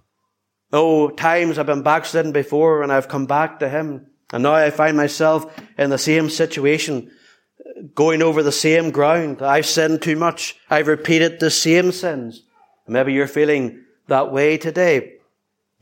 Oh, 0.72 1.10
times 1.10 1.58
I've 1.58 1.66
been 1.66 1.82
backslidden 1.82 2.32
before 2.32 2.84
and 2.84 2.92
I've 2.92 3.08
come 3.08 3.26
back 3.26 3.60
to 3.60 3.70
Him. 3.70 4.06
And 4.32 4.44
now 4.44 4.54
I 4.54 4.70
find 4.70 4.96
myself 4.96 5.52
in 5.78 5.90
the 5.90 5.98
same 5.98 6.30
situation, 6.30 7.12
going 7.96 8.22
over 8.22 8.44
the 8.44 8.52
same 8.52 8.92
ground. 8.92 9.42
I've 9.42 9.66
sinned 9.66 10.04
too 10.04 10.16
much. 10.16 10.56
I've 10.70 10.88
repeated 10.88 11.40
the 11.40 11.50
same 11.50 11.92
sins. 11.92 12.44
Maybe 12.90 13.14
you're 13.14 13.28
feeling 13.28 13.84
that 14.08 14.32
way 14.32 14.58
today. 14.58 15.14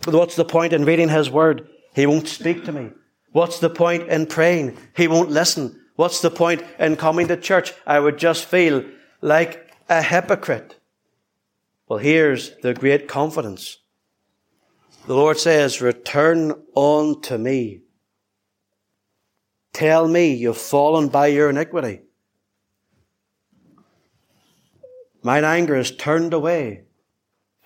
But 0.02 0.14
what's 0.14 0.36
the 0.36 0.46
point 0.46 0.74
in 0.74 0.86
reading 0.86 1.10
His 1.10 1.30
Word? 1.30 1.68
He 1.96 2.06
won't 2.06 2.28
speak 2.28 2.66
to 2.66 2.72
me. 2.72 2.92
What's 3.32 3.60
the 3.60 3.70
point 3.70 4.10
in 4.10 4.26
praying? 4.28 4.78
He 4.96 5.08
won't 5.08 5.30
listen. 5.30 5.80
What's 5.96 6.22
the 6.22 6.30
point 6.30 6.64
in 6.80 6.96
coming 6.96 7.28
to 7.28 7.38
church? 7.38 7.74
I 7.86 8.00
would 8.00 8.18
just 8.18 8.46
feel 8.46 8.84
like 9.22 9.72
a 9.90 10.02
hypocrite. 10.02 10.80
Well, 11.88 12.00
here's 12.00 12.56
the 12.58 12.74
great 12.74 13.08
confidence. 13.08 13.78
The 15.08 15.16
Lord 15.16 15.38
says, 15.38 15.82
return 15.82 16.54
unto 16.76 17.38
me. 17.38 17.82
Tell 19.72 20.08
me 20.08 20.34
you've 20.34 20.58
fallen 20.58 21.08
by 21.08 21.28
your 21.28 21.50
iniquity. 21.50 22.02
Mine 25.24 25.44
anger 25.44 25.76
is 25.76 25.96
turned 25.96 26.34
away, 26.34 26.84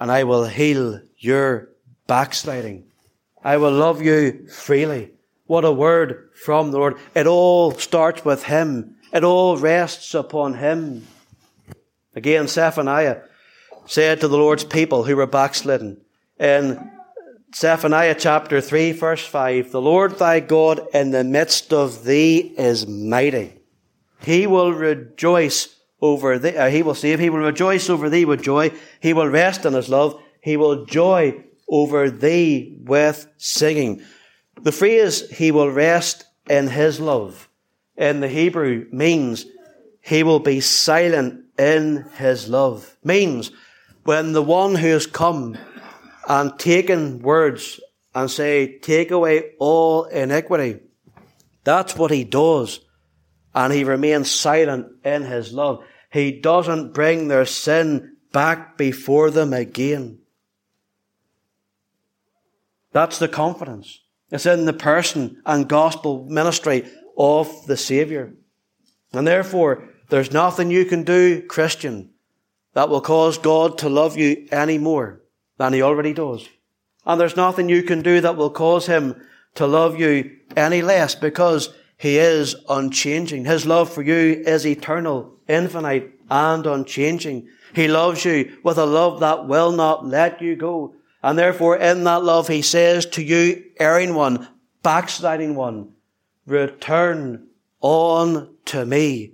and 0.01 0.11
I 0.11 0.23
will 0.23 0.45
heal 0.45 0.99
your 1.19 1.69
backsliding. 2.07 2.85
I 3.43 3.57
will 3.57 3.71
love 3.71 4.01
you 4.01 4.47
freely. 4.47 5.11
What 5.45 5.63
a 5.63 5.71
word 5.71 6.31
from 6.43 6.71
the 6.71 6.79
Lord. 6.79 6.97
It 7.13 7.27
all 7.27 7.71
starts 7.73 8.25
with 8.25 8.45
Him. 8.45 8.95
It 9.13 9.23
all 9.23 9.57
rests 9.57 10.15
upon 10.15 10.55
Him. 10.55 11.05
Again, 12.15 12.47
Zephaniah 12.47 13.21
said 13.85 14.21
to 14.21 14.27
the 14.27 14.37
Lord's 14.37 14.63
people 14.63 15.03
who 15.03 15.15
were 15.15 15.27
backslidden 15.27 16.01
in 16.39 16.91
Zephaniah 17.53 18.15
chapter 18.17 18.59
3 18.59 18.93
verse 18.93 19.25
5, 19.25 19.71
the 19.71 19.81
Lord 19.81 20.17
thy 20.17 20.39
God 20.39 20.81
in 20.95 21.11
the 21.11 21.23
midst 21.23 21.71
of 21.71 22.05
thee 22.05 22.53
is 22.57 22.87
mighty. 22.87 23.53
He 24.21 24.47
will 24.47 24.73
rejoice 24.73 25.75
over 26.01 26.39
thee, 26.39 26.57
uh, 26.57 26.69
he 26.69 26.81
will 26.81 26.95
save, 26.95 27.19
he 27.19 27.29
will 27.29 27.39
rejoice 27.39 27.89
over 27.89 28.09
thee 28.09 28.25
with 28.25 28.41
joy. 28.41 28.71
He 29.01 29.13
will 29.13 29.27
rest 29.27 29.65
in 29.65 29.73
his 29.73 29.89
love. 29.89 30.21
He 30.41 30.57
will 30.57 30.85
joy 30.85 31.43
over 31.67 32.09
thee 32.09 32.77
with 32.79 33.27
singing. 33.37 34.03
The 34.61 34.71
phrase, 34.71 35.29
he 35.29 35.51
will 35.51 35.71
rest 35.71 36.25
in 36.49 36.67
his 36.67 36.99
love, 36.99 37.49
in 37.97 38.19
the 38.19 38.27
Hebrew 38.27 38.85
means 38.91 39.45
he 40.01 40.23
will 40.23 40.39
be 40.39 40.59
silent 40.59 41.45
in 41.57 42.05
his 42.17 42.49
love. 42.49 42.97
Means 43.03 43.51
when 44.03 44.33
the 44.33 44.41
one 44.41 44.75
who 44.75 44.87
has 44.87 45.05
come 45.05 45.57
and 46.27 46.57
taken 46.57 47.19
words 47.19 47.79
and 48.13 48.29
say, 48.29 48.79
take 48.79 49.11
away 49.11 49.51
all 49.59 50.05
iniquity. 50.05 50.79
That's 51.63 51.95
what 51.95 52.11
he 52.11 52.23
does. 52.23 52.81
And 53.53 53.71
he 53.71 53.83
remains 53.83 54.31
silent 54.31 54.87
in 55.05 55.23
his 55.23 55.53
love. 55.53 55.83
He 56.11 56.39
doesn't 56.39 56.93
bring 56.93 57.27
their 57.27 57.45
sin 57.45 58.17
back 58.31 58.77
before 58.77 59.29
them 59.31 59.53
again. 59.53 60.19
That's 62.91 63.19
the 63.19 63.27
confidence. 63.27 63.99
It's 64.29 64.45
in 64.45 64.65
the 64.65 64.73
person 64.73 65.41
and 65.45 65.67
gospel 65.67 66.25
ministry 66.29 66.89
of 67.17 67.65
the 67.67 67.77
Saviour. 67.77 68.33
And 69.13 69.27
therefore, 69.27 69.89
there's 70.09 70.31
nothing 70.31 70.71
you 70.71 70.85
can 70.85 71.03
do, 71.03 71.41
Christian, 71.41 72.11
that 72.73 72.89
will 72.89 73.01
cause 73.01 73.37
God 73.37 73.77
to 73.79 73.89
love 73.89 74.17
you 74.17 74.47
any 74.51 74.77
more 74.77 75.21
than 75.57 75.73
he 75.73 75.81
already 75.81 76.13
does. 76.13 76.47
And 77.05 77.19
there's 77.19 77.35
nothing 77.35 77.69
you 77.69 77.83
can 77.83 78.01
do 78.01 78.21
that 78.21 78.37
will 78.37 78.49
cause 78.49 78.87
him 78.87 79.21
to 79.55 79.67
love 79.67 79.99
you 79.99 80.37
any 80.55 80.81
less 80.81 81.15
because 81.15 81.73
he 81.97 82.17
is 82.17 82.55
unchanging. 82.69 83.45
His 83.45 83.65
love 83.65 83.91
for 83.91 84.01
you 84.01 84.41
is 84.45 84.65
eternal, 84.65 85.37
infinite, 85.47 86.11
and 86.29 86.65
unchanging. 86.65 87.49
He 87.73 87.87
loves 87.87 88.25
you 88.25 88.57
with 88.63 88.77
a 88.77 88.85
love 88.85 89.19
that 89.19 89.47
will 89.47 89.71
not 89.71 90.05
let 90.05 90.41
you 90.41 90.55
go. 90.55 90.95
And 91.23 91.37
therefore, 91.37 91.77
in 91.77 92.03
that 92.05 92.23
love, 92.23 92.47
he 92.47 92.61
says 92.61 93.05
to 93.07 93.23
you, 93.23 93.63
erring 93.79 94.15
one, 94.15 94.47
backsliding 94.83 95.55
one, 95.55 95.93
return 96.45 97.47
on 97.79 98.55
to 98.65 98.85
me. 98.85 99.33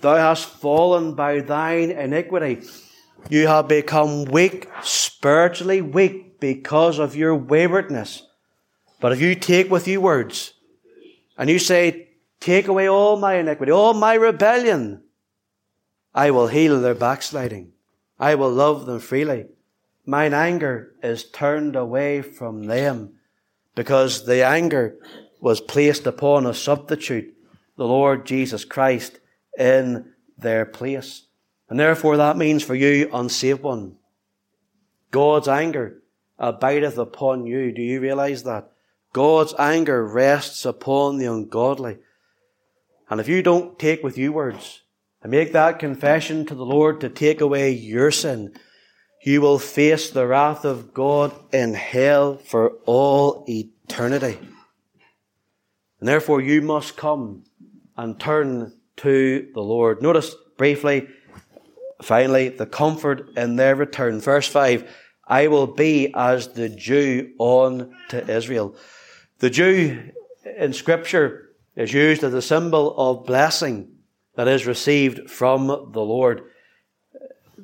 Thou 0.00 0.16
hast 0.16 0.46
fallen 0.46 1.14
by 1.14 1.40
thine 1.40 1.90
iniquity. 1.90 2.62
You 3.28 3.48
have 3.48 3.68
become 3.68 4.24
weak, 4.24 4.68
spiritually 4.82 5.82
weak, 5.82 6.40
because 6.40 6.98
of 6.98 7.16
your 7.16 7.34
waywardness. 7.34 8.22
But 9.00 9.12
if 9.12 9.20
you 9.20 9.34
take 9.34 9.70
with 9.70 9.88
you 9.88 10.00
words, 10.00 10.54
and 11.36 11.50
you 11.50 11.58
say, 11.58 12.08
Take 12.40 12.68
away 12.68 12.88
all 12.88 13.16
my 13.16 13.34
iniquity, 13.34 13.72
all 13.72 13.94
my 13.94 14.14
rebellion, 14.14 15.02
I 16.18 16.32
will 16.32 16.48
heal 16.48 16.80
their 16.80 16.96
backsliding. 16.96 17.74
I 18.18 18.34
will 18.34 18.50
love 18.50 18.86
them 18.86 18.98
freely. 18.98 19.46
Mine 20.04 20.34
anger 20.34 20.96
is 21.00 21.30
turned 21.30 21.76
away 21.76 22.22
from 22.22 22.64
them 22.64 23.20
because 23.76 24.26
the 24.26 24.44
anger 24.44 24.96
was 25.40 25.60
placed 25.60 26.08
upon 26.08 26.44
a 26.44 26.54
substitute, 26.54 27.32
the 27.76 27.86
Lord 27.86 28.26
Jesus 28.26 28.64
Christ, 28.64 29.20
in 29.56 30.12
their 30.36 30.66
place. 30.66 31.28
And 31.70 31.78
therefore 31.78 32.16
that 32.16 32.36
means 32.36 32.64
for 32.64 32.74
you, 32.74 33.08
unsaved 33.12 33.62
one, 33.62 33.94
God's 35.12 35.46
anger 35.46 36.02
abideth 36.36 36.98
upon 36.98 37.46
you. 37.46 37.70
Do 37.70 37.80
you 37.80 38.00
realize 38.00 38.42
that? 38.42 38.72
God's 39.12 39.54
anger 39.56 40.04
rests 40.04 40.64
upon 40.64 41.18
the 41.18 41.26
ungodly. 41.26 41.98
And 43.08 43.20
if 43.20 43.28
you 43.28 43.40
don't 43.40 43.78
take 43.78 44.02
with 44.02 44.18
you 44.18 44.32
words 44.32 44.82
and 45.22 45.30
make 45.30 45.52
that 45.52 45.78
confession 45.78 46.46
to 46.46 46.54
the 46.54 46.64
Lord 46.64 47.00
to 47.00 47.08
take 47.08 47.40
away 47.40 47.70
your 47.70 48.10
sin, 48.10 48.54
you 49.24 49.40
will 49.40 49.58
face 49.58 50.10
the 50.10 50.26
wrath 50.26 50.64
of 50.64 50.94
God 50.94 51.32
in 51.52 51.74
hell 51.74 52.36
for 52.36 52.74
all 52.86 53.44
eternity. 53.48 54.38
And 56.00 56.08
therefore 56.08 56.40
you 56.40 56.62
must 56.62 56.96
come 56.96 57.44
and 57.96 58.18
turn 58.18 58.72
to 58.98 59.48
the 59.54 59.60
Lord. 59.60 60.02
Notice 60.02 60.34
briefly 60.56 61.08
finally, 62.02 62.48
the 62.48 62.66
comfort 62.66 63.30
in 63.36 63.56
their 63.56 63.74
return. 63.74 64.20
Verse 64.20 64.48
5 64.48 64.88
I 65.26 65.48
will 65.48 65.66
be 65.66 66.12
as 66.14 66.48
the 66.48 66.68
dew 66.68 67.32
on 67.38 67.94
to 68.08 68.30
Israel. 68.30 68.74
The 69.40 69.50
dew 69.50 70.10
in 70.56 70.72
Scripture 70.72 71.50
is 71.76 71.92
used 71.92 72.24
as 72.24 72.32
a 72.32 72.42
symbol 72.42 72.96
of 72.96 73.26
blessing 73.26 73.97
that 74.38 74.46
is 74.46 74.68
received 74.68 75.28
from 75.28 75.66
the 75.66 76.00
Lord. 76.00 76.42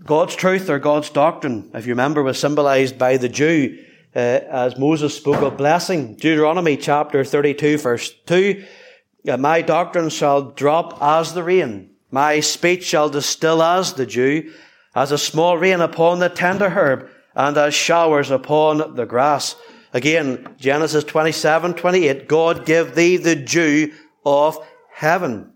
God's 0.04 0.34
truth 0.34 0.68
or 0.68 0.80
God's 0.80 1.08
doctrine, 1.08 1.70
if 1.72 1.86
you 1.86 1.92
remember, 1.92 2.20
was 2.20 2.36
symbolized 2.36 2.98
by 2.98 3.16
the 3.16 3.28
dew 3.28 3.78
uh, 4.16 4.18
as 4.18 4.76
Moses 4.76 5.16
spoke 5.16 5.40
of 5.40 5.56
blessing. 5.56 6.16
Deuteronomy 6.16 6.76
chapter 6.76 7.24
32 7.24 7.78
verse 7.78 8.12
2. 8.26 8.64
My 9.38 9.62
doctrine 9.62 10.08
shall 10.08 10.50
drop 10.50 11.00
as 11.00 11.32
the 11.32 11.44
rain. 11.44 11.90
My 12.10 12.40
speech 12.40 12.82
shall 12.82 13.08
distill 13.08 13.62
as 13.62 13.92
the 13.92 14.04
dew, 14.04 14.52
as 14.96 15.12
a 15.12 15.16
small 15.16 15.56
rain 15.56 15.80
upon 15.80 16.18
the 16.18 16.28
tender 16.28 16.70
herb, 16.70 17.08
and 17.36 17.56
as 17.56 17.72
showers 17.72 18.32
upon 18.32 18.96
the 18.96 19.06
grass. 19.06 19.54
Again, 19.92 20.56
Genesis 20.58 21.04
27, 21.04 21.74
28, 21.74 22.26
God 22.26 22.66
give 22.66 22.96
thee 22.96 23.16
the 23.16 23.36
dew 23.36 23.92
of 24.26 24.58
heaven. 24.92 25.53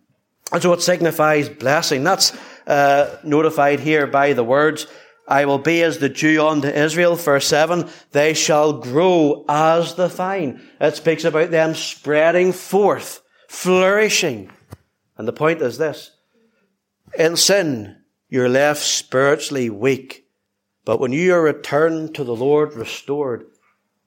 And 0.53 0.63
so 0.63 0.73
it 0.73 0.83
signifies 0.83 1.49
blessing. 1.49 2.05
That's 2.05 2.37
uh, 2.67 3.19
notified 3.23 3.81
here 3.81 4.07
by 4.07 4.33
the 4.33 4.45
words, 4.45 4.87
I 5.27 5.45
will 5.45 5.59
be 5.59 5.83
as 5.83 5.99
the 5.99 6.09
dew 6.09 6.47
unto 6.47 6.69
Israel. 6.69 7.17
Verse 7.17 7.47
7, 7.47 7.89
they 8.13 8.33
shall 8.33 8.73
grow 8.73 9.45
as 9.49 9.95
the 9.95 10.09
vine. 10.09 10.63
It 10.81 10.97
speaks 10.97 11.25
about 11.25 11.51
them 11.51 11.75
spreading 11.75 12.53
forth, 12.53 13.23
flourishing. 13.49 14.51
And 15.19 15.29
the 15.29 15.33
point 15.33 15.61
is 15.61 15.77
this. 15.77 16.13
In 17.19 17.37
sin, 17.37 17.97
you're 18.29 18.49
left 18.49 18.83
spiritually 18.83 19.69
weak. 19.69 20.27
But 20.85 21.01
when 21.01 21.13
you 21.13 21.35
are 21.35 21.43
returned 21.43 22.15
to 22.15 22.25
the 22.25 22.37
Lord 22.37 22.75
restored, 22.75 23.45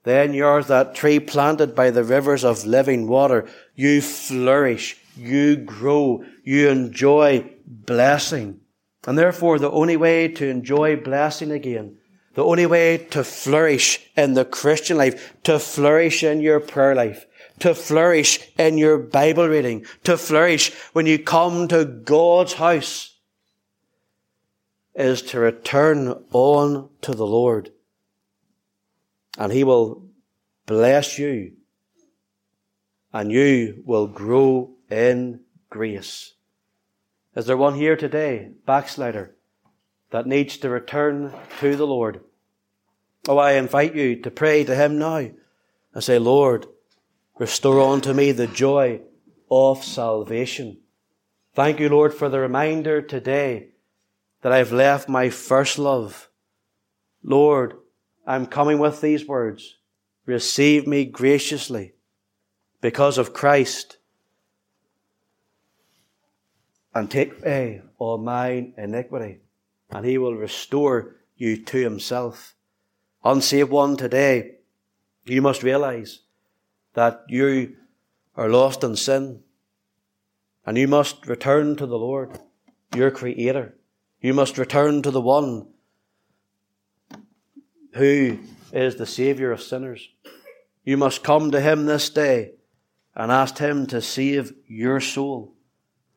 then 0.03 0.33
you're 0.33 0.63
that 0.63 0.95
tree 0.95 1.19
planted 1.19 1.75
by 1.75 1.91
the 1.91 2.03
rivers 2.03 2.43
of 2.43 2.65
living 2.65 3.07
water. 3.07 3.47
You 3.75 4.01
flourish, 4.01 4.97
you 5.15 5.57
grow, 5.57 6.23
you 6.43 6.69
enjoy 6.69 7.49
blessing. 7.65 8.59
And 9.05 9.17
therefore, 9.17 9.59
the 9.59 9.71
only 9.71 9.97
way 9.97 10.27
to 10.27 10.47
enjoy 10.47 10.95
blessing 10.95 11.51
again, 11.51 11.97
the 12.35 12.45
only 12.45 12.65
way 12.65 12.97
to 12.97 13.23
flourish 13.23 13.99
in 14.15 14.33
the 14.33 14.45
Christian 14.45 14.97
life, 14.97 15.35
to 15.43 15.59
flourish 15.59 16.23
in 16.23 16.41
your 16.41 16.59
prayer 16.59 16.95
life, 16.95 17.25
to 17.59 17.73
flourish 17.73 18.39
in 18.57 18.77
your 18.77 18.97
Bible 18.97 19.47
reading, 19.47 19.85
to 20.03 20.17
flourish 20.17 20.73
when 20.93 21.05
you 21.05 21.19
come 21.19 21.67
to 21.67 21.85
God's 21.85 22.53
house, 22.53 23.17
is 24.93 25.21
to 25.21 25.39
return 25.39 26.23
on 26.31 26.89
to 27.01 27.13
the 27.13 27.25
Lord. 27.25 27.71
And 29.37 29.51
He 29.51 29.63
will 29.63 30.05
bless 30.65 31.17
you. 31.17 31.53
And 33.13 33.31
you 33.31 33.83
will 33.85 34.07
grow 34.07 34.75
in 34.91 35.39
grace. 35.69 36.33
Is 37.35 37.45
there 37.45 37.57
one 37.57 37.75
here 37.75 37.95
today, 37.95 38.51
backslider, 38.67 39.35
that 40.11 40.27
needs 40.27 40.57
to 40.57 40.69
return 40.69 41.33
to 41.61 41.75
the 41.75 41.87
Lord? 41.87 42.21
Oh, 43.27 43.37
I 43.37 43.53
invite 43.53 43.95
you 43.95 44.17
to 44.21 44.29
pray 44.29 44.63
to 44.65 44.75
Him 44.75 44.99
now 44.99 45.29
and 45.93 46.03
say, 46.03 46.19
Lord, 46.19 46.67
restore 47.39 47.79
unto 47.79 48.13
me 48.13 48.31
the 48.31 48.47
joy 48.47 49.01
of 49.49 49.83
salvation. 49.83 50.79
Thank 51.53 51.79
you, 51.79 51.89
Lord, 51.89 52.13
for 52.13 52.29
the 52.29 52.39
reminder 52.39 53.01
today 53.01 53.69
that 54.41 54.51
I've 54.51 54.71
left 54.71 55.07
my 55.07 55.29
first 55.29 55.79
love. 55.79 56.29
Lord, 57.23 57.75
I'm 58.25 58.45
coming 58.45 58.79
with 58.79 59.01
these 59.01 59.27
words. 59.27 59.77
Receive 60.25 60.87
me 60.87 61.05
graciously 61.05 61.93
because 62.81 63.17
of 63.17 63.33
Christ 63.33 63.97
and 66.93 67.09
take 67.09 67.39
away 67.39 67.81
all 67.97 68.17
mine 68.17 68.73
iniquity 68.77 69.39
and 69.89 70.05
he 70.05 70.17
will 70.17 70.35
restore 70.35 71.15
you 71.35 71.57
to 71.57 71.77
himself. 71.77 72.55
Unsaved 73.23 73.69
one 73.69 73.97
today, 73.97 74.55
you 75.25 75.41
must 75.41 75.63
realize 75.63 76.21
that 76.93 77.23
you 77.27 77.75
are 78.35 78.49
lost 78.49 78.83
in 78.83 78.95
sin 78.95 79.41
and 80.65 80.77
you 80.77 80.87
must 80.87 81.27
return 81.27 81.75
to 81.75 81.85
the 81.85 81.97
Lord, 81.97 82.39
your 82.95 83.11
creator. 83.11 83.75
You 84.21 84.33
must 84.33 84.57
return 84.57 85.01
to 85.01 85.11
the 85.11 85.21
one 85.21 85.67
who 87.93 88.39
is 88.71 88.95
the 88.95 89.05
Saviour 89.05 89.51
of 89.51 89.61
sinners. 89.61 90.09
You 90.83 90.97
must 90.97 91.23
come 91.23 91.51
to 91.51 91.59
Him 91.59 91.85
this 91.85 92.09
day 92.09 92.53
and 93.15 93.31
ask 93.31 93.57
Him 93.57 93.87
to 93.87 94.01
save 94.01 94.53
your 94.67 94.99
soul, 94.99 95.55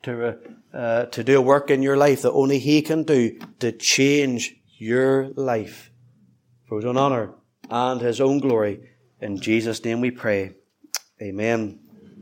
to, 0.03 0.39
uh, 0.75 1.07
to 1.07 1.23
do 1.23 1.39
a 1.39 1.43
work 1.43 1.71
in 1.71 1.83
your 1.83 1.97
life 1.97 2.23
that 2.23 2.33
only 2.33 2.59
He 2.59 2.83
can 2.83 3.05
do 3.05 3.39
to 3.61 3.73
change 3.73 4.57
your 4.77 5.29
life 5.37 5.91
for 6.67 6.79
His 6.79 6.85
own 6.85 6.97
honour 6.97 7.35
and 7.71 8.01
His 8.01 8.21
own 8.21 8.41
glory. 8.41 8.81
In 9.21 9.41
Jesus' 9.41 9.85
name 9.85 10.01
we 10.01 10.11
pray. 10.11 10.55
Amen. 11.23 11.84